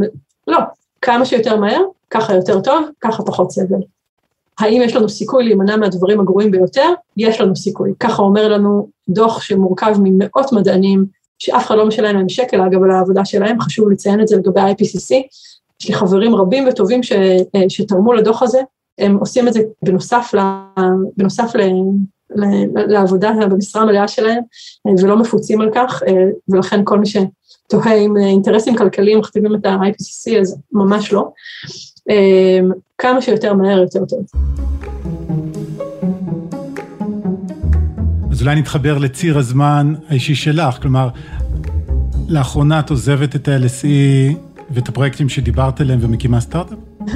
לא, 0.48 0.58
כמה 1.02 1.26
שיותר 1.26 1.58
מהר, 1.58 1.82
ככה 2.10 2.36
יותר 2.36 2.62
טוב, 2.62 2.86
ככה 3.02 3.24
פחות 3.24 3.52
סבל. 3.52 3.80
האם 4.60 4.82
יש 4.82 4.96
לנו 4.96 5.10
סיכוי 5.10 5.44
להימנע 5.44 5.78
מהדברים 5.78 6.20
הגרועים 6.20 6.52
ביותר? 6.52 6.90
יש 7.18 7.42
לנו 7.42 7.56
סיכוי. 7.56 7.94
ככה 8.00 8.22
אומר 8.22 8.48
לנו 8.48 8.88
דוח 9.10 9.42
שמורכב 9.42 9.96
ממאות 10.04 10.52
מדענים, 10.52 11.06
שאף 11.40 11.68
אחד 11.68 11.76
לא 11.76 11.88
משלם 11.88 12.16
להם 12.16 12.30
שקל, 12.30 12.62
אגב, 12.62 12.84
על 12.84 12.92
העבודה 12.92 13.26
שלהם, 13.26 13.62
חשוב 13.62 13.90
לציין 13.90 14.22
את 14.22 14.28
זה 14.28 14.38
לגבי 14.38 14.60
ה-IPCC. 14.60 15.16
יש 15.82 15.88
לי 15.88 15.94
חברים 15.94 16.36
רבים 16.36 16.68
וטובים 16.68 17.04
ש, 17.04 17.12
שתרמו 17.70 18.14
לדוח 18.14 18.44
הזה, 18.44 18.60
הם 18.98 19.18
עושים 19.18 19.48
את 19.48 19.54
זה 19.54 19.60
בנוסף, 19.82 20.34
ל, 20.34 20.40
בנוסף 21.18 21.56
ל, 21.56 21.62
לעבודה 22.88 23.32
במשרה 23.50 23.82
המלאה 23.82 24.08
שלהם, 24.08 24.44
ולא 25.04 25.18
מפוצים 25.18 25.62
על 25.62 25.70
כך, 25.76 26.04
ולכן 26.50 26.82
כל 26.84 27.00
מי 27.00 27.06
שתוהה 27.06 27.96
עם 27.96 28.18
אינטרסים 28.18 28.78
כלכליים 28.78 29.20
מכתיבים 29.20 29.56
את 29.56 29.66
ה-IPCC, 29.66 30.40
אז 30.42 30.58
ממש 30.72 31.14
לא. 31.14 31.32
כמה 32.98 33.22
שיותר 33.22 33.54
מהר 33.54 33.80
יותר 33.80 34.06
טוב. 34.06 34.26
אז 38.32 38.42
אולי 38.42 38.56
נתחבר 38.56 38.98
לציר 38.98 39.38
הזמן 39.38 39.94
האישי 40.10 40.36
שלך, 40.36 40.82
כלומר, 40.82 41.10
לאחרונה 42.28 42.80
את 42.80 42.90
עוזבת 42.90 43.36
את 43.36 43.48
ה-LSE 43.48 44.36
ואת 44.70 44.90
הפרויקטים 44.90 45.30
שדיברת 45.30 45.82
עליהם 45.82 46.00
ומקימה 46.02 46.40
סטארט-אפ? 46.40 46.78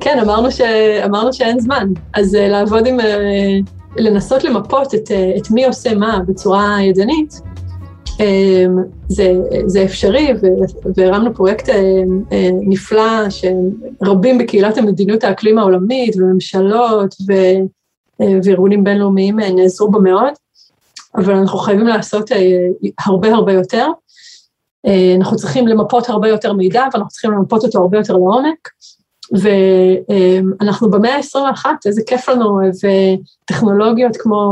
כן, 0.00 0.18
אמרנו, 0.22 0.50
ש... 0.50 0.60
אמרנו 1.04 1.32
שאין 1.32 1.60
זמן, 1.60 1.88
אז 2.14 2.34
אה, 2.34 2.48
לעבוד 2.48 2.86
עם, 2.86 3.00
אה, 3.00 3.58
לנסות 3.96 4.44
למפות 4.44 4.94
את, 4.94 5.10
אה, 5.10 5.32
את 5.36 5.50
מי 5.50 5.64
עושה 5.64 5.94
מה 5.94 6.20
בצורה 6.26 6.76
ידנית, 6.82 7.40
אמ, 8.20 8.78
זה, 9.08 9.32
זה 9.66 9.84
אפשרי, 9.84 10.32
והרמנו 10.96 11.34
פרויקט 11.34 11.68
אה, 11.68 12.02
אה, 12.32 12.48
נפלא 12.52 13.30
שרבים 13.30 14.38
בקהילת 14.38 14.78
המדיניות 14.78 15.24
האקלים 15.24 15.58
העולמית 15.58 16.16
וממשלות 16.16 17.14
ו, 17.28 17.32
וארגונים 18.44 18.84
בינלאומיים 18.84 19.40
נעזרו 19.40 19.90
בו 19.90 20.00
מאוד, 20.00 20.32
אבל 21.16 21.34
אנחנו 21.34 21.58
חייבים 21.58 21.86
לעשות 21.86 22.30
הרבה 23.06 23.34
הרבה 23.34 23.52
יותר. 23.52 23.86
אנחנו 25.18 25.36
צריכים 25.36 25.68
למפות 25.68 26.08
הרבה 26.08 26.28
יותר 26.28 26.52
מידע 26.52 26.84
ואנחנו 26.92 27.08
צריכים 27.08 27.30
למפות 27.30 27.64
אותו 27.64 27.78
הרבה 27.78 27.98
יותר 27.98 28.12
לעומק. 28.12 28.68
ואנחנו 29.40 30.90
במאה 30.90 31.16
ה-21, 31.16 31.66
איזה 31.86 32.02
כיף 32.06 32.28
לנו, 32.28 32.58
וטכנולוגיות 33.44 34.16
כמו 34.16 34.48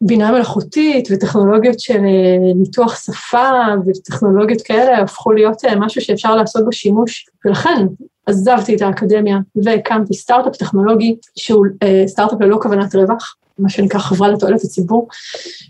בינה 0.00 0.32
מלאכותית 0.32 1.08
וטכנולוגיות 1.10 1.80
של 1.80 1.98
אה, 2.04 2.54
ניתוח 2.54 3.04
שפה 3.04 3.50
וטכנולוגיות 3.86 4.62
כאלה 4.62 4.98
הפכו 4.98 5.32
להיות 5.32 5.64
אה, 5.64 5.76
משהו 5.76 6.00
שאפשר 6.00 6.36
לעשות 6.36 6.64
בו 6.64 6.72
שימוש, 6.72 7.26
ולכן 7.44 7.86
עזבתי 8.26 8.76
את 8.76 8.82
האקדמיה 8.82 9.38
והקמתי 9.64 10.14
סטארט-אפ 10.14 10.56
טכנולוגי 10.56 11.16
שהוא 11.36 11.66
אה, 11.82 12.02
סטארט-אפ 12.06 12.40
ללא 12.40 12.58
כוונת 12.62 12.94
רווח, 12.94 13.36
מה 13.58 13.68
שנקרא 13.68 14.00
חברה 14.00 14.28
לתועלת 14.28 14.60
הציבור, 14.64 15.08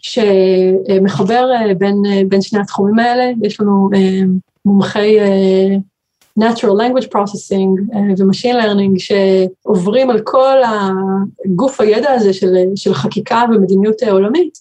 שמחבר 0.02 1.48
בין, 1.79 2.02
בין 2.29 2.42
שני 2.42 2.61
התחומים 2.61 2.98
האלה, 2.98 3.31
יש 3.42 3.61
לנו 3.61 3.90
מומחי 4.64 5.16
Natural 6.38 6.77
Language 6.81 7.07
Processing 7.07 7.94
אה, 7.94 8.01
ו-Machine 8.18 8.62
Learning 8.62 8.99
שעוברים 8.99 10.11
על 10.11 10.20
כל 10.20 10.57
הגוף 11.44 11.81
הידע 11.81 12.12
הזה 12.12 12.33
של, 12.33 12.55
של 12.75 12.94
חקיקה 12.94 13.42
ומדיניות 13.51 14.03
אה, 14.03 14.12
עולמית 14.12 14.59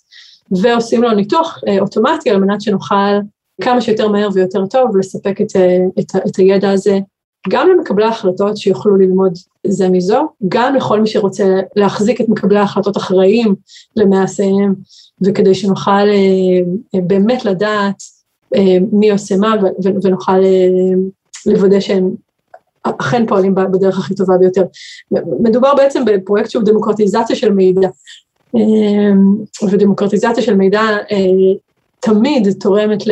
ועושים 0.62 1.04
לו 1.04 1.12
ניתוח 1.12 1.60
אה, 1.68 1.80
אוטומטי 1.80 2.30
על 2.30 2.38
מנת 2.38 2.62
שנוכל 2.62 3.20
כמה 3.62 3.82
שיותר 3.82 4.08
מהר 4.08 4.30
ויותר 4.34 4.66
טוב 4.66 4.98
לספק 4.98 5.42
את, 5.42 5.52
את, 6.00 6.16
את 6.16 6.36
הידע 6.38 6.72
הזה 6.72 7.00
גם 7.50 7.70
למקבלי 7.70 8.06
ההחלטות 8.06 8.58
שיוכלו 8.58 8.96
ללמוד 8.98 9.34
זה 9.68 9.90
מזו, 9.90 10.28
גם 10.48 10.76
לכל 10.76 11.02
מי 11.02 11.08
שרוצה 11.08 11.60
להחזיק 11.76 12.22
את 12.22 12.30
מקבלי 12.30 12.60
ההחלטות 12.60 12.98
אחראים 12.98 13.56
למעשיהם, 13.96 14.76
וכדי 15.26 15.56
שנוכל 15.56 16.08
באמת 16.94 17.46
לדעת 17.46 17.96
מי 18.92 19.12
עושה 19.12 19.38
מה 19.38 19.56
ונוכל 20.04 20.42
לוודא 21.48 21.80
שהם 21.80 22.10
אכן 22.84 23.26
פועלים 23.28 23.56
בדרך 23.56 24.00
הכי 24.00 24.16
טובה 24.16 24.38
ביותר. 24.38 24.64
מדובר 25.40 25.76
בעצם 25.76 26.06
בפרויקט 26.06 26.50
שהוא 26.50 26.64
דמוקרטיזציה 26.64 27.36
של 27.36 27.52
מידע, 27.52 27.90
אמ, 28.56 29.36
ודמוקרטיזציה 29.72 30.44
של 30.44 30.56
מידע 30.56 30.82
אה, 30.82 31.18
תמיד 32.00 32.48
תורמת 32.60 33.04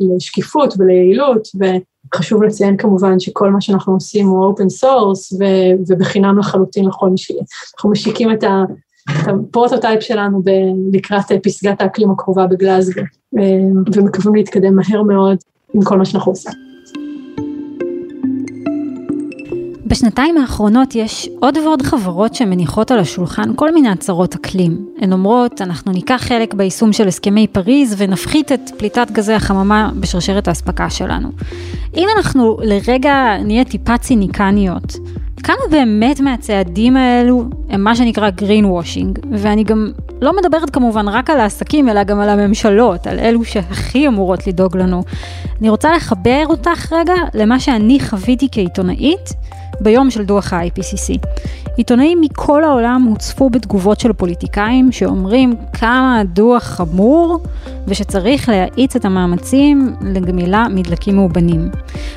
לשקיפות 0.00 0.74
וליעילות, 0.78 1.48
וחשוב 2.14 2.42
לציין 2.42 2.76
כמובן 2.76 3.20
שכל 3.20 3.50
מה 3.50 3.60
שאנחנו 3.60 3.94
עושים 3.94 4.26
הוא 4.26 4.46
open 4.46 4.68
source 4.68 5.32
ובחינם 5.88 6.38
לחלוטין 6.38 6.84
לכל 6.84 7.08
מי 7.08 7.18
שיהיה. 7.18 7.42
אנחנו 7.74 7.90
משיקים 7.90 8.32
את 8.32 8.44
ה 9.08 9.17
prototype 9.17 10.02
שלנו 10.02 10.42
לקראת 10.92 11.32
פסגת 11.42 11.80
האקלים 11.80 12.10
הקרובה 12.10 12.46
בגלאזגו, 12.46 13.00
אה, 13.38 13.42
ומקווים 13.94 14.34
להתקדם 14.34 14.76
מהר 14.76 15.02
מאוד 15.02 15.36
עם 15.74 15.82
כל 15.82 15.98
מה 15.98 16.04
שאנחנו 16.04 16.32
עושים. 16.32 16.63
בשנתיים 19.94 20.38
האחרונות 20.38 20.94
יש 20.94 21.28
עוד 21.40 21.56
ועוד 21.56 21.82
חברות 21.82 22.34
שמניחות 22.34 22.90
על 22.90 22.98
השולחן 22.98 23.50
כל 23.56 23.74
מיני 23.74 23.88
הצהרות 23.88 24.34
אקלים. 24.34 24.86
הן 25.00 25.12
אומרות, 25.12 25.62
אנחנו 25.62 25.92
ניקח 25.92 26.22
חלק 26.28 26.54
ביישום 26.54 26.92
של 26.92 27.08
הסכמי 27.08 27.46
פריז 27.46 27.94
ונפחית 27.98 28.52
את 28.52 28.70
פליטת 28.78 29.10
גזי 29.10 29.32
החממה 29.32 29.90
בשרשרת 30.00 30.48
האספקה 30.48 30.90
שלנו. 30.90 31.28
אם 31.96 32.08
אנחנו 32.16 32.56
לרגע 32.62 33.36
נהיה 33.44 33.64
טיפה 33.64 33.98
ציניקניות, 33.98 34.96
כמה 35.42 35.56
באמת 35.70 36.20
מהצעדים 36.20 36.96
האלו 36.96 37.44
הם 37.70 37.84
מה 37.84 37.96
שנקרא 37.96 38.30
green 38.38 38.64
washing, 38.64 39.26
ואני 39.32 39.64
גם 39.64 39.92
לא 40.20 40.32
מדברת 40.36 40.70
כמובן 40.70 41.08
רק 41.08 41.30
על 41.30 41.40
העסקים, 41.40 41.88
אלא 41.88 42.04
גם 42.04 42.20
על 42.20 42.28
הממשלות, 42.28 43.06
על 43.06 43.18
אלו 43.18 43.44
שהכי 43.44 44.08
אמורות 44.08 44.46
לדאוג 44.46 44.76
לנו. 44.76 45.02
אני 45.60 45.68
רוצה 45.68 45.92
לחבר 45.92 46.44
אותך 46.46 46.92
רגע 46.92 47.14
למה 47.34 47.60
שאני 47.60 48.00
חוויתי 48.00 48.48
כעיתונאית 48.52 49.30
ביום 49.80 50.10
של 50.10 50.24
דוח 50.24 50.52
ה-IPCC. 50.52 51.26
עיתונאים 51.76 52.20
מכל 52.20 52.64
העולם 52.64 53.02
הוצפו 53.02 53.50
בתגובות 53.50 54.00
של 54.00 54.12
פוליטיקאים 54.12 54.92
שאומרים 54.92 55.54
כמה 55.72 56.20
הדוח 56.20 56.62
חמור 56.62 57.38
ושצריך 57.86 58.48
להאיץ 58.48 58.96
את 58.96 59.04
המאמצים 59.04 59.94
לגמילה 60.00 60.66
מדלקים 60.70 61.16
מאובנים. 61.16 61.70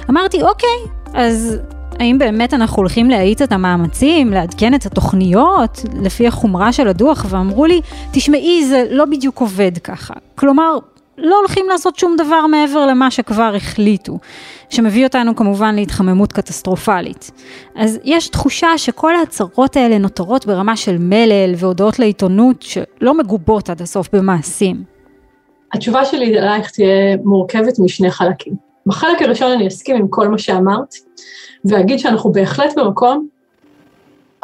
אמרתי, 0.10 0.42
אוקיי, 0.42 0.78
אז 1.14 1.58
האם 2.00 2.18
באמת 2.18 2.54
אנחנו 2.54 2.78
הולכים 2.78 3.10
להאיץ 3.10 3.42
את 3.42 3.52
המאמצים, 3.52 4.32
לעדכן 4.32 4.74
את 4.74 4.86
התוכניות 4.86 5.82
לפי 6.02 6.28
החומרה 6.28 6.72
של 6.72 6.88
הדוח, 6.88 7.26
ואמרו 7.30 7.66
לי, 7.66 7.82
תשמעי, 8.12 8.66
זה 8.66 8.84
לא 8.90 9.06
בדיוק 9.06 9.40
עובד 9.40 9.78
ככה. 9.84 10.14
כלומר, 10.36 10.78
לא 11.18 11.36
הולכים 11.40 11.66
לעשות 11.70 12.00
שום 12.00 12.16
דבר 12.18 12.48
מעבר 12.48 12.86
למה 12.86 13.12
שכבר 13.12 13.54
החליטו, 13.56 14.20
שמביא 14.70 15.06
אותנו 15.06 15.36
כמובן 15.36 15.76
להתחממות 15.76 16.34
קטסטרופלית. 16.34 17.32
אז 17.76 18.00
יש 18.04 18.28
תחושה 18.28 18.78
שכל 18.78 19.16
ההצהרות 19.16 19.76
האלה 19.76 19.98
נותרות 19.98 20.46
ברמה 20.46 20.76
של 20.76 20.98
מלל 21.00 21.54
והודעות 21.58 22.00
לעיתונות 22.00 22.62
שלא 22.62 23.18
מגובות 23.18 23.70
עד 23.70 23.82
הסוף 23.82 24.10
במעשים. 24.14 24.84
התשובה 25.74 26.06
שלי 26.06 26.40
אלייך 26.40 26.72
תהיה 26.72 27.18
מורכבת 27.24 27.80
משני 27.80 28.12
חלקים. 28.12 28.54
בחלק 28.86 29.22
הראשון 29.22 29.52
אני 29.52 29.68
אסכים 29.68 29.96
עם 29.96 30.08
כל 30.08 30.28
מה 30.28 30.38
שאמרת, 30.38 30.94
ואגיד 31.66 32.00
שאנחנו 32.00 32.32
בהחלט 32.32 32.78
במקום 32.78 33.28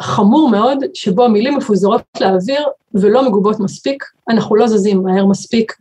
חמור 0.02 0.50
מאוד, 0.50 0.78
שבו 0.94 1.28
מילים 1.28 1.56
מפוזרות 1.56 2.02
לאוויר 2.20 2.62
ולא 2.94 3.28
מגובות 3.28 3.60
מספיק, 3.60 4.04
אנחנו 4.30 4.56
לא 4.56 4.66
זזים 4.66 5.02
מהר 5.02 5.26
מספיק, 5.26 5.72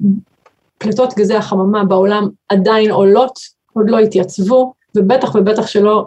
פליטות 0.78 1.14
גזי 1.14 1.36
החממה 1.36 1.84
בעולם 1.84 2.28
עדיין 2.50 2.92
עולות, 2.92 3.40
עוד 3.74 3.90
לא 3.90 4.00
התייצבו, 4.00 4.74
ובטח 4.96 5.36
ובטח 5.36 5.68
שלא 5.68 6.06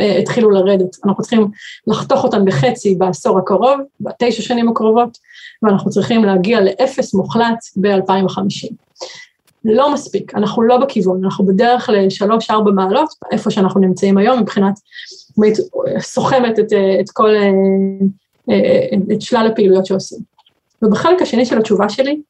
אה, 0.00 0.18
התחילו 0.18 0.50
לרדת. 0.50 0.96
אנחנו 1.04 1.22
צריכים 1.22 1.50
לחתוך 1.86 2.24
אותן 2.24 2.44
בחצי 2.44 2.94
בעשור 2.94 3.38
הקרוב, 3.38 3.80
בתשע 4.00 4.42
שנים 4.42 4.68
הקרובות, 4.68 5.18
ואנחנו 5.62 5.90
צריכים 5.90 6.24
להגיע 6.24 6.60
לאפס 6.60 7.14
מוחלט 7.14 7.58
ב-2050. 7.76 8.74
לא 9.64 9.94
מספיק, 9.94 10.34
אנחנו 10.34 10.62
לא 10.62 10.76
בכיוון, 10.78 11.24
אנחנו 11.24 11.46
בדרך 11.46 11.90
לשלוש-ארבע 11.92 12.70
מעלות, 12.70 13.08
איפה 13.32 13.50
שאנחנו 13.50 13.80
נמצאים 13.80 14.18
היום 14.18 14.40
מבחינת, 14.40 14.74
סוכמת 15.98 16.58
את, 16.58 16.72
את 17.00 17.10
כל, 17.10 17.30
אה, 17.30 17.50
אה, 18.50 19.14
את 19.14 19.22
שלל 19.22 19.48
הפעילויות 19.52 19.86
שעושים. 19.86 20.18
ובחלק 20.82 21.22
השני 21.22 21.46
של 21.46 21.58
התשובה 21.58 21.88
שלי, 21.88 22.20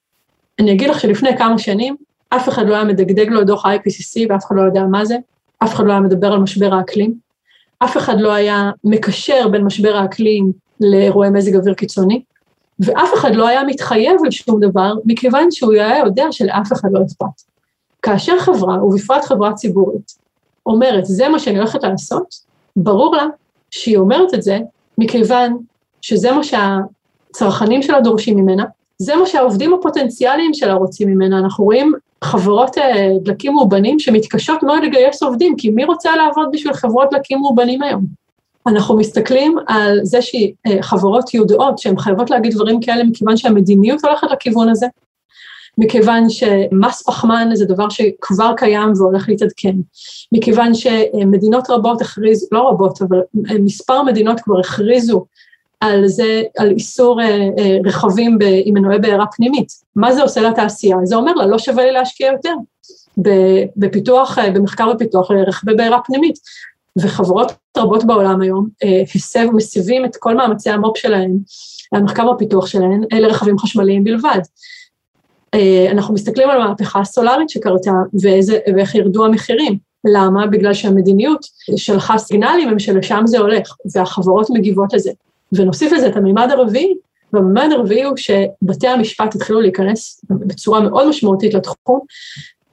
אני 0.59 0.73
אגיד 0.73 0.91
לך 0.91 1.01
שלפני 1.01 1.37
כמה 1.39 1.59
שנים, 1.59 1.97
אף 2.37 2.49
אחד 2.49 2.67
לא 2.67 2.75
היה 2.75 2.85
מדגדג 2.85 3.29
לו 3.29 3.41
את 3.41 3.47
דוח 3.47 3.67
ה-IPCC 3.67 4.27
ואף 4.29 4.45
אחד 4.45 4.57
לא 4.57 4.63
יודע 4.63 4.83
מה 4.83 5.05
זה, 5.05 5.17
אף 5.59 5.75
אחד 5.75 5.85
לא 5.85 5.93
היה 5.93 6.01
מדבר 6.01 6.33
על 6.33 6.39
משבר 6.39 6.75
האקלים, 6.75 7.15
אף 7.79 7.97
אחד 7.97 8.21
לא 8.21 8.33
היה 8.33 8.71
מקשר 8.85 9.49
בין 9.49 9.65
משבר 9.65 9.97
האקלים 9.97 10.53
לאירועי 10.81 11.31
מזג 11.31 11.57
אוויר 11.57 11.75
קיצוני, 11.75 12.23
ואף 12.81 13.15
אחד 13.15 13.35
לא 13.35 13.49
היה 13.49 13.65
מתחייב 13.65 14.17
לשום 14.27 14.61
דבר, 14.61 14.93
מכיוון 15.05 15.51
שהוא 15.51 15.73
היה 15.73 15.99
יודע 15.99 16.27
שלאף 16.31 16.73
אחד 16.73 16.89
לא 16.93 17.01
אכפת. 17.07 17.43
כאשר 18.03 18.39
חברה, 18.39 18.85
ובפרט 18.85 19.25
חברה 19.25 19.53
ציבורית, 19.53 20.13
אומרת, 20.67 21.05
זה 21.05 21.29
מה 21.29 21.39
שאני 21.39 21.59
הולכת 21.59 21.83
לעשות, 21.83 22.35
ברור 22.77 23.17
לה 23.17 23.27
שהיא 23.71 23.97
אומרת 23.97 24.35
את 24.35 24.43
זה, 24.43 24.59
מכיוון 24.99 25.57
שזה 26.01 26.33
מה 26.33 26.41
שהצרכנים 26.45 27.83
שלה 27.83 28.01
דורשים 28.01 28.37
ממנה, 28.37 28.65
זה 28.99 29.17
מה 29.17 29.27
שהעובדים 29.27 29.75
הפוטנציאליים 29.75 30.55
שלה 30.55 30.75
רוצים 30.75 31.09
ממנה. 31.09 31.39
אנחנו 31.39 31.65
רואים 31.65 31.93
חברות 32.25 32.79
אה, 32.79 33.09
דלקים 33.23 33.53
מאובנים 33.53 33.99
שמתקשות 33.99 34.63
מאוד 34.63 34.83
לגייס 34.83 35.23
עובדים, 35.23 35.57
כי 35.57 35.71
מי 35.71 35.85
רוצה 35.85 36.17
לעבוד 36.17 36.49
בשביל 36.53 36.73
חברות 36.73 37.09
דלקים 37.11 37.39
מאובנים 37.39 37.83
היום? 37.83 38.05
אנחנו 38.67 38.97
מסתכלים 38.97 39.57
על 39.67 40.01
זה 40.03 40.19
שחברות 40.23 41.35
יודעות 41.35 41.79
שהן 41.79 41.99
חייבות 41.99 42.31
להגיד 42.31 42.53
דברים 42.53 42.81
כאלה 42.81 43.05
מכיוון 43.05 43.37
שהמדיניות 43.37 44.05
הולכת 44.05 44.27
לכיוון 44.31 44.69
הזה, 44.69 44.87
מכיוון 45.79 46.31
שמס 46.31 47.03
פחמן 47.07 47.49
זה 47.55 47.65
דבר 47.65 47.89
שכבר 47.89 48.53
קיים 48.57 48.93
והולך 48.97 49.29
להתעדכן, 49.29 49.77
מכיוון 50.33 50.75
שמדינות 50.75 51.71
רבות 51.71 52.01
הכריזו, 52.01 52.47
לא 52.53 52.69
רבות, 52.69 53.03
אבל 53.03 53.19
מספר 53.61 54.03
מדינות 54.03 54.41
כבר 54.41 54.61
הכריזו 54.61 55.25
על 55.85 56.09
זה, 56.09 56.43
על 56.59 56.71
איסור 56.71 57.23
אה, 57.23 57.49
אה, 57.59 57.79
רכבים 57.85 58.39
עם 58.65 58.75
מנועי 58.75 58.99
בעירה 58.99 59.27
פנימית. 59.37 59.69
מה 59.97 60.15
זה 60.15 60.23
עושה 60.23 60.41
לתעשייה? 60.41 60.97
זה 61.05 61.17
אומר 61.17 61.33
לה, 61.35 61.47
לא 61.47 61.59
שווה 61.59 61.85
לי 61.85 61.93
להשקיע 61.93 62.33
יותר 62.33 62.55
בפיתוח, 63.77 64.39
אה, 64.39 64.51
במחקר 64.51 64.91
ופיתוח 64.95 65.31
לרכבי 65.31 65.75
בעירה 65.75 65.99
פנימית. 66.07 66.39
וחברות 66.99 67.53
רבות 67.77 68.05
בעולם 68.05 68.41
היום 68.41 68.69
הסב 69.15 69.47
ומסיבים 69.49 70.05
את 70.05 70.17
כל 70.17 70.37
מאמצי 70.37 70.71
המו"פ 70.71 70.99
שלהם, 70.99 71.39
המחקר 71.93 72.27
והפיתוח 72.27 72.67
שלהם, 72.67 73.03
לרכבים 73.13 73.59
חשמליים 73.59 74.05
בלבד. 74.05 74.39
אנחנו 75.91 76.15
מסתכלים 76.15 76.51
על 76.51 76.63
המהפכה 76.63 77.01
הסולארית 77.01 77.51
שקרתה 77.51 77.93
ואיזה, 78.23 78.59
ואיך 78.77 78.95
ירדו 78.95 79.25
המחירים. 79.25 79.79
למה? 80.05 80.47
בגלל 80.47 80.75
שהמדיניות 80.75 81.47
שלחה 81.77 82.19
סיגנלים 82.19 82.69
הם 82.69 82.79
שלשם 82.79 83.23
זה 83.25 83.39
הולך, 83.39 83.77
והחברות 83.95 84.51
מגיבות 84.51 84.93
לזה. 84.93 85.11
ונוסיף 85.57 85.93
לזה 85.93 86.07
את 86.07 86.17
המימד 86.17 86.49
הרביעי, 86.51 86.95
והמימד 87.33 87.69
הרביעי 87.73 88.05
הוא 88.05 88.17
שבתי 88.17 88.89
המשפט 88.89 89.35
התחילו 89.35 89.61
להיכנס 89.61 90.25
בצורה 90.31 90.81
מאוד 90.81 91.09
משמעותית 91.09 91.55
לתחום. 91.55 92.01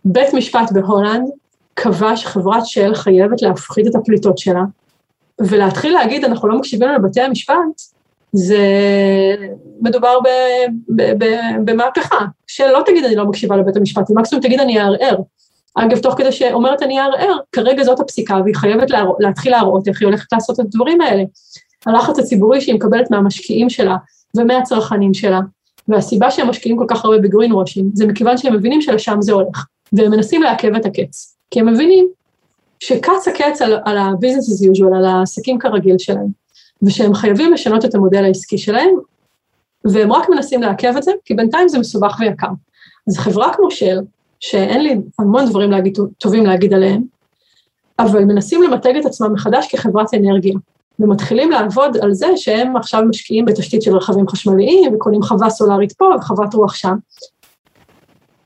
בית 0.06 0.34
משפט 0.34 0.72
בהולנד 0.72 1.30
קבע 1.74 2.16
שחברת 2.16 2.66
של 2.66 2.96
חייבת 2.96 3.42
להפחית 3.42 3.88
את 3.88 3.96
הפליטות 3.96 4.38
שלה, 4.38 4.64
ולהתחיל 5.40 5.94
להגיד 5.94 6.26
אנחנו 6.26 6.48
לא 6.48 6.58
מקשיבים 6.58 6.90
לבתי 6.90 7.22
המשפט, 7.22 7.56
זה 8.34 8.58
מדובר 9.82 10.20
ב, 10.20 10.28
ב, 10.96 11.24
ב, 11.24 11.26
במהפכה, 11.66 12.26
שלא 12.48 12.82
תגיד 12.86 13.06
אני 13.06 13.16
לא 13.16 13.26
מקשיבה 13.26 13.58
לבית 13.58 13.76
המשפט, 13.76 14.12
ומקסימום 14.12 14.44
תגיד 14.44 14.60
אני 14.60 14.80
אערער. 14.80 15.16
אגב, 15.76 16.00
תוך 16.00 16.16
כדי 16.18 16.32
שאומרת 16.32 16.84
אני 16.84 17.00
אערער, 17.00 17.38
כרגע 17.52 17.84
זאת 17.84 18.00
הפסיקה 18.00 18.38
והיא 18.44 18.56
חייבת 18.56 18.90
להרא, 18.90 19.12
להתחיל 19.20 19.52
להראות 19.52 19.88
איך 19.88 20.02
היא 20.02 20.08
הולכת 20.08 20.34
לעשות 20.34 20.60
את 20.60 20.66
הדברים 20.66 21.02
האלה. 21.02 21.24
הלחץ 21.86 22.20
הציבורי 22.20 22.62
שהיא 22.62 22.76
מקבלת 22.76 23.12
מהמשקיעים 23.12 23.70
שלה 23.70 23.96
ומהצרכנים 24.38 25.14
שלה, 25.14 25.40
והסיבה 25.88 26.32
שהם 26.32 26.50
משקיעים 26.50 26.78
כל 26.78 26.86
כך 26.88 27.06
הרבה 27.06 27.18
בגרין 27.18 27.54
וושינג, 27.54 27.92
זה 27.94 28.08
מכיוון 28.08 28.38
שהם 28.38 28.54
מבינים 28.54 28.82
שלשם 28.82 29.18
זה 29.22 29.32
הולך, 29.32 29.66
והם 29.94 30.12
מנסים 30.12 30.44
לעכב 30.44 30.76
את 30.76 30.86
הקץ, 30.86 31.36
כי 31.52 31.60
הם 31.60 31.74
מבינים 31.74 32.08
שקץ 32.80 33.28
הקץ 33.28 33.62
על, 33.62 33.78
על 33.86 33.98
ה-business 33.98 34.66
as 34.66 34.78
usual, 34.78 34.96
על 34.98 35.06
העסקים 35.06 35.60
כרגיל 35.60 35.98
שלהם, 35.98 36.28
ושהם 36.84 37.14
חייבים 37.14 37.54
לשנות 37.54 37.86
את 37.86 37.96
המודל 37.96 38.24
העסקי 38.24 38.58
שלהם, 38.58 38.96
והם 39.86 40.12
רק 40.12 40.30
מנסים 40.30 40.62
לעכב 40.62 40.94
את 40.98 41.04
זה, 41.04 41.12
כי 41.26 41.34
בינתיים 41.34 41.68
זה 41.68 41.80
מסובך 41.80 42.18
ויקר. 42.20 42.48
אז 43.08 43.18
חברה 43.18 43.54
כמו 43.54 43.72
של, 43.72 44.00
שאין 44.40 44.84
לי 44.84 44.96
המון 45.20 45.50
דברים 45.50 45.72
להגיד, 45.72 45.98
טובים 46.18 46.46
להגיד 46.46 46.74
עליהם, 46.74 47.04
אבל 48.00 48.24
מנסים 48.24 48.64
למתג 48.64 48.96
את 48.96 49.06
עצמם 49.06 49.34
מחדש 49.34 49.68
כחברת 49.72 50.14
אנרגיה. 50.14 50.54
ומתחילים 51.04 51.52
לעבוד 51.52 51.98
על 51.98 52.14
זה 52.14 52.28
שהם 52.36 52.76
עכשיו 52.76 53.02
משקיעים 53.10 53.46
בתשתית 53.46 53.82
של 53.82 53.96
רכבים 53.96 54.28
חשמליים 54.28 54.96
וקונים 54.96 55.22
חווה 55.22 55.50
סולארית 55.50 55.92
פה 55.92 56.06
וחוות 56.20 56.54
רוח 56.54 56.76
שם. 56.76 56.96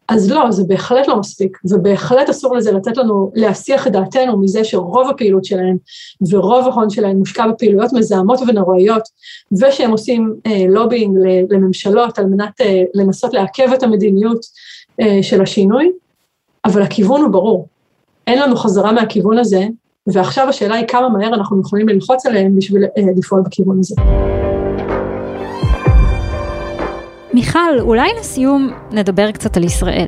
אז 0.08 0.32
לא, 0.32 0.52
זה 0.52 0.64
בהחלט 0.68 1.08
לא 1.08 1.20
מספיק, 1.20 1.58
ובהחלט 1.72 2.30
אסור 2.30 2.56
לזה 2.56 2.72
לתת 2.72 2.98
לנו, 2.98 3.32
להסיח 3.36 3.88
את 3.88 3.92
דעתנו 3.92 4.40
מזה 4.40 4.64
שרוב 4.64 5.10
הפעילות 5.10 5.46
שלהם 5.46 5.78
ורוב 6.30 6.68
ההון 6.68 6.90
שלהם 6.90 7.18
מושקע 7.18 7.48
בפעילויות 7.48 7.94
מזהמות 7.94 8.40
ונוראיות, 8.48 9.04
ושהם 9.62 9.92
עושים 9.92 10.34
אה, 10.46 10.66
לובינג 10.70 11.18
לממשלות 11.50 12.20
על 12.20 12.26
מנת 12.26 12.62
אה, 12.62 12.84
לנסות 12.94 13.34
לעכב 13.34 13.74
את 13.74 13.84
המדיניות 13.84 14.46
אה, 15.02 15.24
של 15.24 15.42
השינוי, 15.42 15.92
אבל 16.66 16.82
הכיוון 16.82 17.22
הוא 17.22 17.30
ברור. 17.30 17.68
אין 18.28 18.40
לנו 18.40 18.56
חזרה 18.56 18.92
מהכיוון 18.92 19.38
הזה, 19.38 19.68
ועכשיו 20.08 20.50
השאלה 20.50 20.76
היא 20.76 20.88
כמה 20.88 21.10
מהר 21.10 21.34
אנחנו 21.34 21.62
יכולים 21.62 21.90
ללחוץ 21.90 22.26
עליהם 22.26 22.56
בשביל 22.56 22.84
אה, 22.84 23.04
לפעול 23.18 23.42
בכיוון 23.42 23.80
הזה. 23.80 23.96
מיכל, 27.34 27.80
אולי 27.80 28.10
לסיום 28.20 28.70
נדבר 28.92 29.32
קצת 29.32 29.58
על 29.58 29.64
ישראל. 29.64 30.08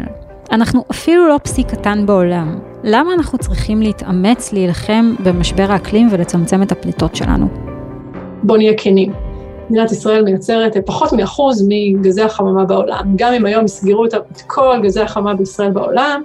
אנחנו 0.52 0.84
אפילו 0.92 1.28
לא 1.28 1.40
פסיק 1.44 1.68
קטן 1.68 2.06
בעולם. 2.06 2.60
למה 2.84 3.14
אנחנו 3.14 3.38
צריכים 3.38 3.82
להתאמץ 3.82 4.54
להילחם 4.54 5.16
במשבר 5.24 5.66
האקלים 5.70 6.08
ולצמצם 6.12 6.64
את 6.64 6.72
הפליטות 6.72 7.16
שלנו? 7.16 7.48
בוא 8.44 8.58
נהיה 8.58 8.74
כנים. 8.78 9.14
מדינת 9.70 9.92
ישראל 9.92 10.24
מייצרת 10.24 10.78
פחות 10.86 11.14
מאחוז 11.14 11.68
מגזי 11.70 12.22
החממה 12.22 12.66
בעולם. 12.66 13.14
גם 13.16 13.34
אם 13.34 13.46
היום 13.46 13.66
יסגרו 13.66 14.06
את 14.06 14.42
כל 14.48 14.80
גזי 14.84 15.02
החממה 15.02 15.34
בישראל 15.34 15.72
בעולם 15.72 16.22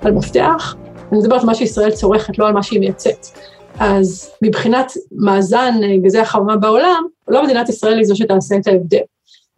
על 0.00 0.12
מפתח, 0.12 0.76
אני 1.12 1.18
מדברת 1.20 1.40
על 1.40 1.46
מה 1.46 1.54
שישראל 1.54 1.90
צורכת, 1.90 2.38
לא 2.38 2.46
על 2.46 2.52
מה 2.52 2.62
שהיא 2.62 2.80
מייצאת. 2.80 3.26
אז 3.78 4.30
מבחינת 4.42 4.92
מאזן 5.12 5.74
אה, 5.82 5.96
גזי 5.96 6.18
החממה 6.18 6.56
בעולם, 6.56 7.04
לא 7.28 7.44
מדינת 7.44 7.68
ישראל 7.68 7.98
היא 7.98 8.04
זו 8.04 8.16
שתעשה 8.16 8.56
את 8.56 8.66
ההבדל. 8.66 8.98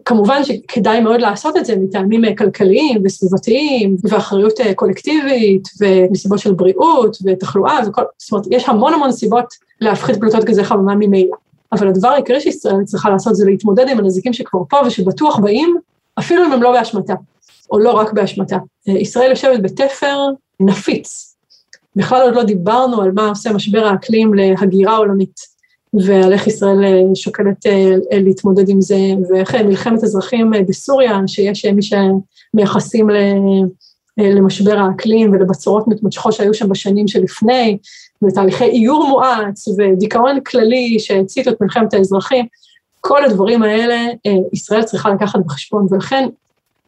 כמובן 0.05 0.45
שכדאי 0.45 1.01
מאוד 1.01 1.21
לעשות 1.21 1.57
את 1.57 1.65
זה 1.67 1.77
מטעמים 1.77 2.25
אה, 2.25 2.37
כלכליים 2.37 3.03
וסביבתיים 3.05 3.97
ואחריות 4.05 4.53
קולקטיבית 4.75 5.69
ומסיבות 5.81 6.39
של 6.39 6.53
בריאות 6.53 7.17
ותחלואה 7.25 7.79
וכל, 7.87 8.03
זאת 8.19 8.33
אומרת, 8.33 8.47
יש 8.51 8.69
המון 8.69 8.95
המון 8.95 9.13
סיבות 9.13 9.55
להפחית 9.81 10.21
פליטות 10.21 10.45
גזי 10.45 10.65
חממה 10.65 10.95
ממילא. 10.95 11.37
אבל 11.73 11.89
הדבר 11.89 12.09
העיקרי 12.09 12.41
שישראל 12.41 12.85
צריכה 12.85 13.11
לעשות 13.11 13.37
זה 13.37 13.45
להתמודד 13.47 13.89
עם 13.89 13.99
הנזיקים 13.99 14.33
שכבר 14.33 14.61
פה 14.69 14.77
ושבטוח 14.87 15.39
באים, 15.39 15.77
אפילו 16.19 16.45
אם 16.45 16.53
הם 16.53 16.63
לא 16.63 16.73
באשמתה, 16.73 17.15
או 17.71 17.79
לא 17.79 17.91
רק 17.91 18.13
באשמתה. 18.13 18.57
ישראל 18.87 19.31
יושבת 19.31 19.63
בתפר 19.63 20.17
נפיץ. 20.61 21.28
בכלל 21.99 22.23
עוד 22.23 22.35
לא 22.35 22.43
דיברנו 22.43 23.03
על 23.03 23.13
מה 23.15 23.29
עושה 23.29 23.53
משבר 23.53 23.87
האקלים 23.87 24.35
להגירה 24.35 24.97
עולמית, 24.97 25.41
ועל 25.95 26.33
איך 26.33 26.47
ישראל 26.47 26.85
אה, 26.85 27.03
שוקלת 27.15 27.67
אה, 27.67 27.95
להתמודד 28.13 28.69
עם 28.69 28.81
זה, 28.81 28.99
ואיך 29.31 29.55
מלחמת 29.55 30.05
אזרחים 30.05 30.55
אה, 30.55 30.63
בסוריה, 30.69 31.19
שיש 31.27 31.65
מי 31.65 31.83
שמייחסים 31.83 33.07
למשבר 34.19 34.79
האקלים 34.79 35.33
ולבצורות 35.33 35.89
מתמשכות 35.89 36.33
שהיו 36.33 36.55
שם 36.55 36.69
בשנים 36.69 37.09
שלפני, 37.09 37.79
ותהליכי 38.25 38.65
איור 38.65 39.09
מואץ 39.09 39.69
ודיכאון 39.69 40.41
כללי 40.41 40.99
שהציתו 40.99 41.51
את 41.51 41.61
מלחמת 41.61 41.95
האזרחים, 41.95 42.47
כל 43.01 43.25
הדברים 43.25 43.63
האלה 43.63 44.07
ישראל 44.53 44.83
צריכה 44.83 45.11
לקחת 45.11 45.41
בחשבון, 45.47 45.87
ולכן 45.91 46.29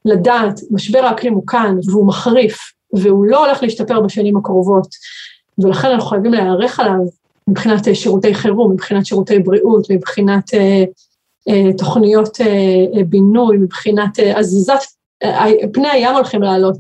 לדעת, 0.04 0.60
משבר 0.70 0.98
האקלים 0.98 1.32
הוא 1.32 1.46
כאן 1.46 1.76
והוא 1.86 2.06
מחריף, 2.06 2.58
והוא 2.92 3.26
לא 3.26 3.46
הולך 3.46 3.62
להשתפר 3.62 4.00
בשנים 4.00 4.36
הקרובות, 4.36 4.88
ולכן 5.58 5.88
אנחנו 5.88 6.08
חייבים 6.08 6.32
להיערך 6.32 6.80
עליו 6.80 7.00
מבחינת 7.48 7.88
אה, 7.88 7.94
שירותי 7.94 8.34
חירום, 8.34 8.72
מבחינת 8.72 9.06
שירותי 9.06 9.38
בריאות, 9.38 9.90
מבחינת 9.90 10.54
אה, 10.54 10.84
אה, 11.48 11.72
תוכניות 11.78 12.40
אה, 12.40 12.46
אה, 12.96 13.04
בינוי, 13.04 13.56
מבחינת 13.56 14.18
אה, 14.18 14.38
הזזת, 14.38 14.80
אה, 15.22 15.44
פני 15.72 15.88
הים 15.88 16.14
הולכים 16.14 16.42
לעלות, 16.42 16.76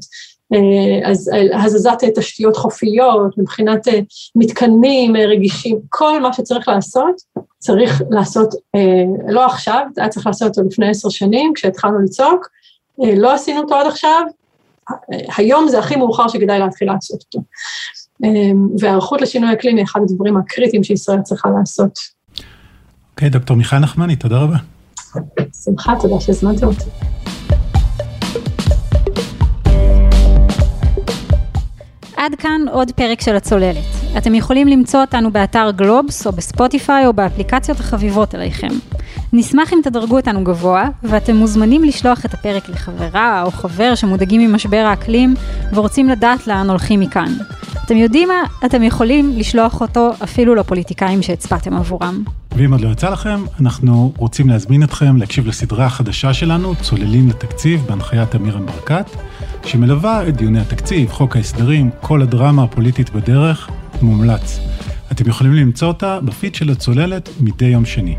אה, 0.52 1.10
אז 1.10 1.30
אה, 1.34 1.64
הזזת 1.64 1.98
אה, 2.02 2.08
תשתיות 2.14 2.56
חופיות, 2.56 3.38
מבחינת 3.38 3.88
אה, 3.88 4.00
מתקנים 4.36 5.16
אה, 5.16 5.26
רגישים, 5.26 5.78
כל 5.88 6.20
מה 6.20 6.32
שצריך 6.32 6.68
לעשות, 6.68 7.20
צריך 7.58 8.02
לעשות 8.10 8.54
אה, 8.74 9.30
לא 9.32 9.46
עכשיו, 9.46 9.86
היה 9.96 10.08
צריך 10.08 10.26
לעשות 10.26 10.48
אותו 10.48 10.68
לפני 10.68 10.90
עשר 10.90 11.08
שנים, 11.08 11.52
כשהתחלנו 11.54 11.98
לצעוק, 11.98 12.48
אה, 13.04 13.14
לא 13.16 13.32
עשינו 13.32 13.60
אותו 13.60 13.74
עד 13.74 13.86
עכשיו, 13.86 14.22
היום 15.36 15.68
זה 15.68 15.78
הכי 15.78 15.96
מאוחר 15.96 16.28
שכדאי 16.28 16.58
להתחיל 16.58 16.92
לעשות 16.92 17.24
אותו. 17.26 17.46
אמ, 18.24 18.68
והיערכות 18.78 19.20
לשינוי 19.20 19.52
אקלים 19.52 19.76
היא 19.76 19.84
אחד 19.84 20.00
הדברים 20.02 20.36
הקריטיים 20.36 20.84
שישראל 20.84 21.22
צריכה 21.22 21.48
לעשות. 21.58 21.98
אוקיי, 23.10 23.28
okay, 23.28 23.32
דוקטור 23.32 23.56
מיכל 23.56 23.78
נחמני, 23.78 24.16
תודה 24.16 24.38
רבה. 24.38 24.56
שמחה, 25.64 25.92
תודה 26.00 26.20
שהזמנתם 26.20 26.66
אותי. 26.66 26.84
עד 32.16 32.34
כאן 32.34 32.60
עוד 32.72 32.92
פרק 32.92 33.20
של 33.20 33.36
הצוללת. 33.36 33.84
אתם 34.18 34.34
יכולים 34.34 34.68
למצוא 34.68 35.00
אותנו 35.00 35.30
באתר 35.30 35.70
גלובס 35.70 36.26
או 36.26 36.32
בספוטיפיי 36.32 37.06
או 37.06 37.12
באפליקציות 37.12 37.80
החביבות 37.80 38.34
עליכם. 38.34 38.68
נשמח 39.32 39.72
אם 39.72 39.78
תדרגו 39.82 40.16
אותנו 40.16 40.44
גבוה, 40.44 40.88
ואתם 41.02 41.36
מוזמנים 41.36 41.84
לשלוח 41.84 42.24
את 42.24 42.34
הפרק 42.34 42.68
לחברה 42.68 43.42
או 43.42 43.50
חבר 43.50 43.94
שמודאגים 43.94 44.40
ממשבר 44.40 44.84
האקלים 44.86 45.34
ורוצים 45.72 46.08
לדעת 46.08 46.46
לאן 46.46 46.70
הולכים 46.70 47.00
מכאן. 47.00 47.32
אתם 47.84 47.96
יודעים 47.96 48.28
מה? 48.28 48.66
אתם 48.66 48.82
יכולים 48.82 49.32
לשלוח 49.36 49.80
אותו 49.80 50.10
אפילו 50.24 50.54
לפוליטיקאים 50.54 51.22
שהצבעתם 51.22 51.76
עבורם. 51.76 52.24
ואם 52.56 52.72
עוד 52.72 52.80
לא 52.80 52.88
יצא 52.88 53.10
לכם, 53.10 53.44
אנחנו 53.60 54.12
רוצים 54.16 54.48
להזמין 54.48 54.82
אתכם 54.82 55.16
להקשיב 55.16 55.46
לסדרה 55.46 55.86
החדשה 55.86 56.34
שלנו, 56.34 56.74
צוללים 56.82 57.28
לתקציב, 57.28 57.84
בהנחיית 57.86 58.34
אמירן 58.34 58.66
ברקת, 58.66 59.10
שמלווה 59.64 60.28
את 60.28 60.36
דיוני 60.36 60.60
התקציב, 60.60 61.10
חוק 61.10 61.36
ההסדרים, 61.36 61.90
כל 62.00 62.22
הדרמה 62.22 62.62
הפוליטית 62.62 63.10
בדרך, 63.10 63.68
מומלץ. 64.02 64.60
אתם 65.12 65.28
יכולים 65.28 65.52
למצוא 65.52 65.88
אותה 65.88 66.20
בפיד 66.20 66.54
של 66.54 66.70
הצוללת 66.70 67.28
מדי 67.40 67.66
יום 67.66 67.84
שני. 67.84 68.16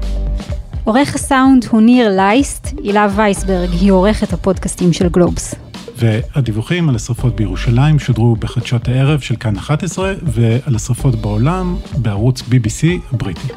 עורך 0.83 1.15
הסאונד 1.15 1.65
הוא 1.69 1.81
ניר 1.81 2.09
לייסט, 2.15 2.67
הילה 2.83 3.07
וייסברג 3.15 3.69
היא 3.69 3.91
עורכת 3.91 4.33
הפודקאסטים 4.33 4.93
של 4.93 5.09
גלובס. 5.09 5.55
והדיווחים 5.97 6.89
על 6.89 6.95
השרפות 6.95 7.35
בירושלים 7.35 7.99
שודרו 7.99 8.35
בחדשות 8.35 8.87
הערב 8.87 9.19
של 9.19 9.35
כאן 9.35 9.57
11, 9.57 10.13
ועל 10.21 10.75
השרפות 10.75 11.15
בעולם 11.15 11.75
בערוץ 11.97 12.41
BBC 12.41 13.13
הבריטי. 13.13 13.47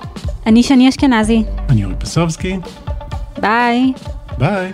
אני 0.47 0.63
שני 0.63 0.89
אשכנזי. 0.89 1.43
אני 1.69 1.85
אורי 1.85 1.97
פסובסקי. 1.99 2.59
ביי. 3.41 3.93
ביי. 4.39 4.73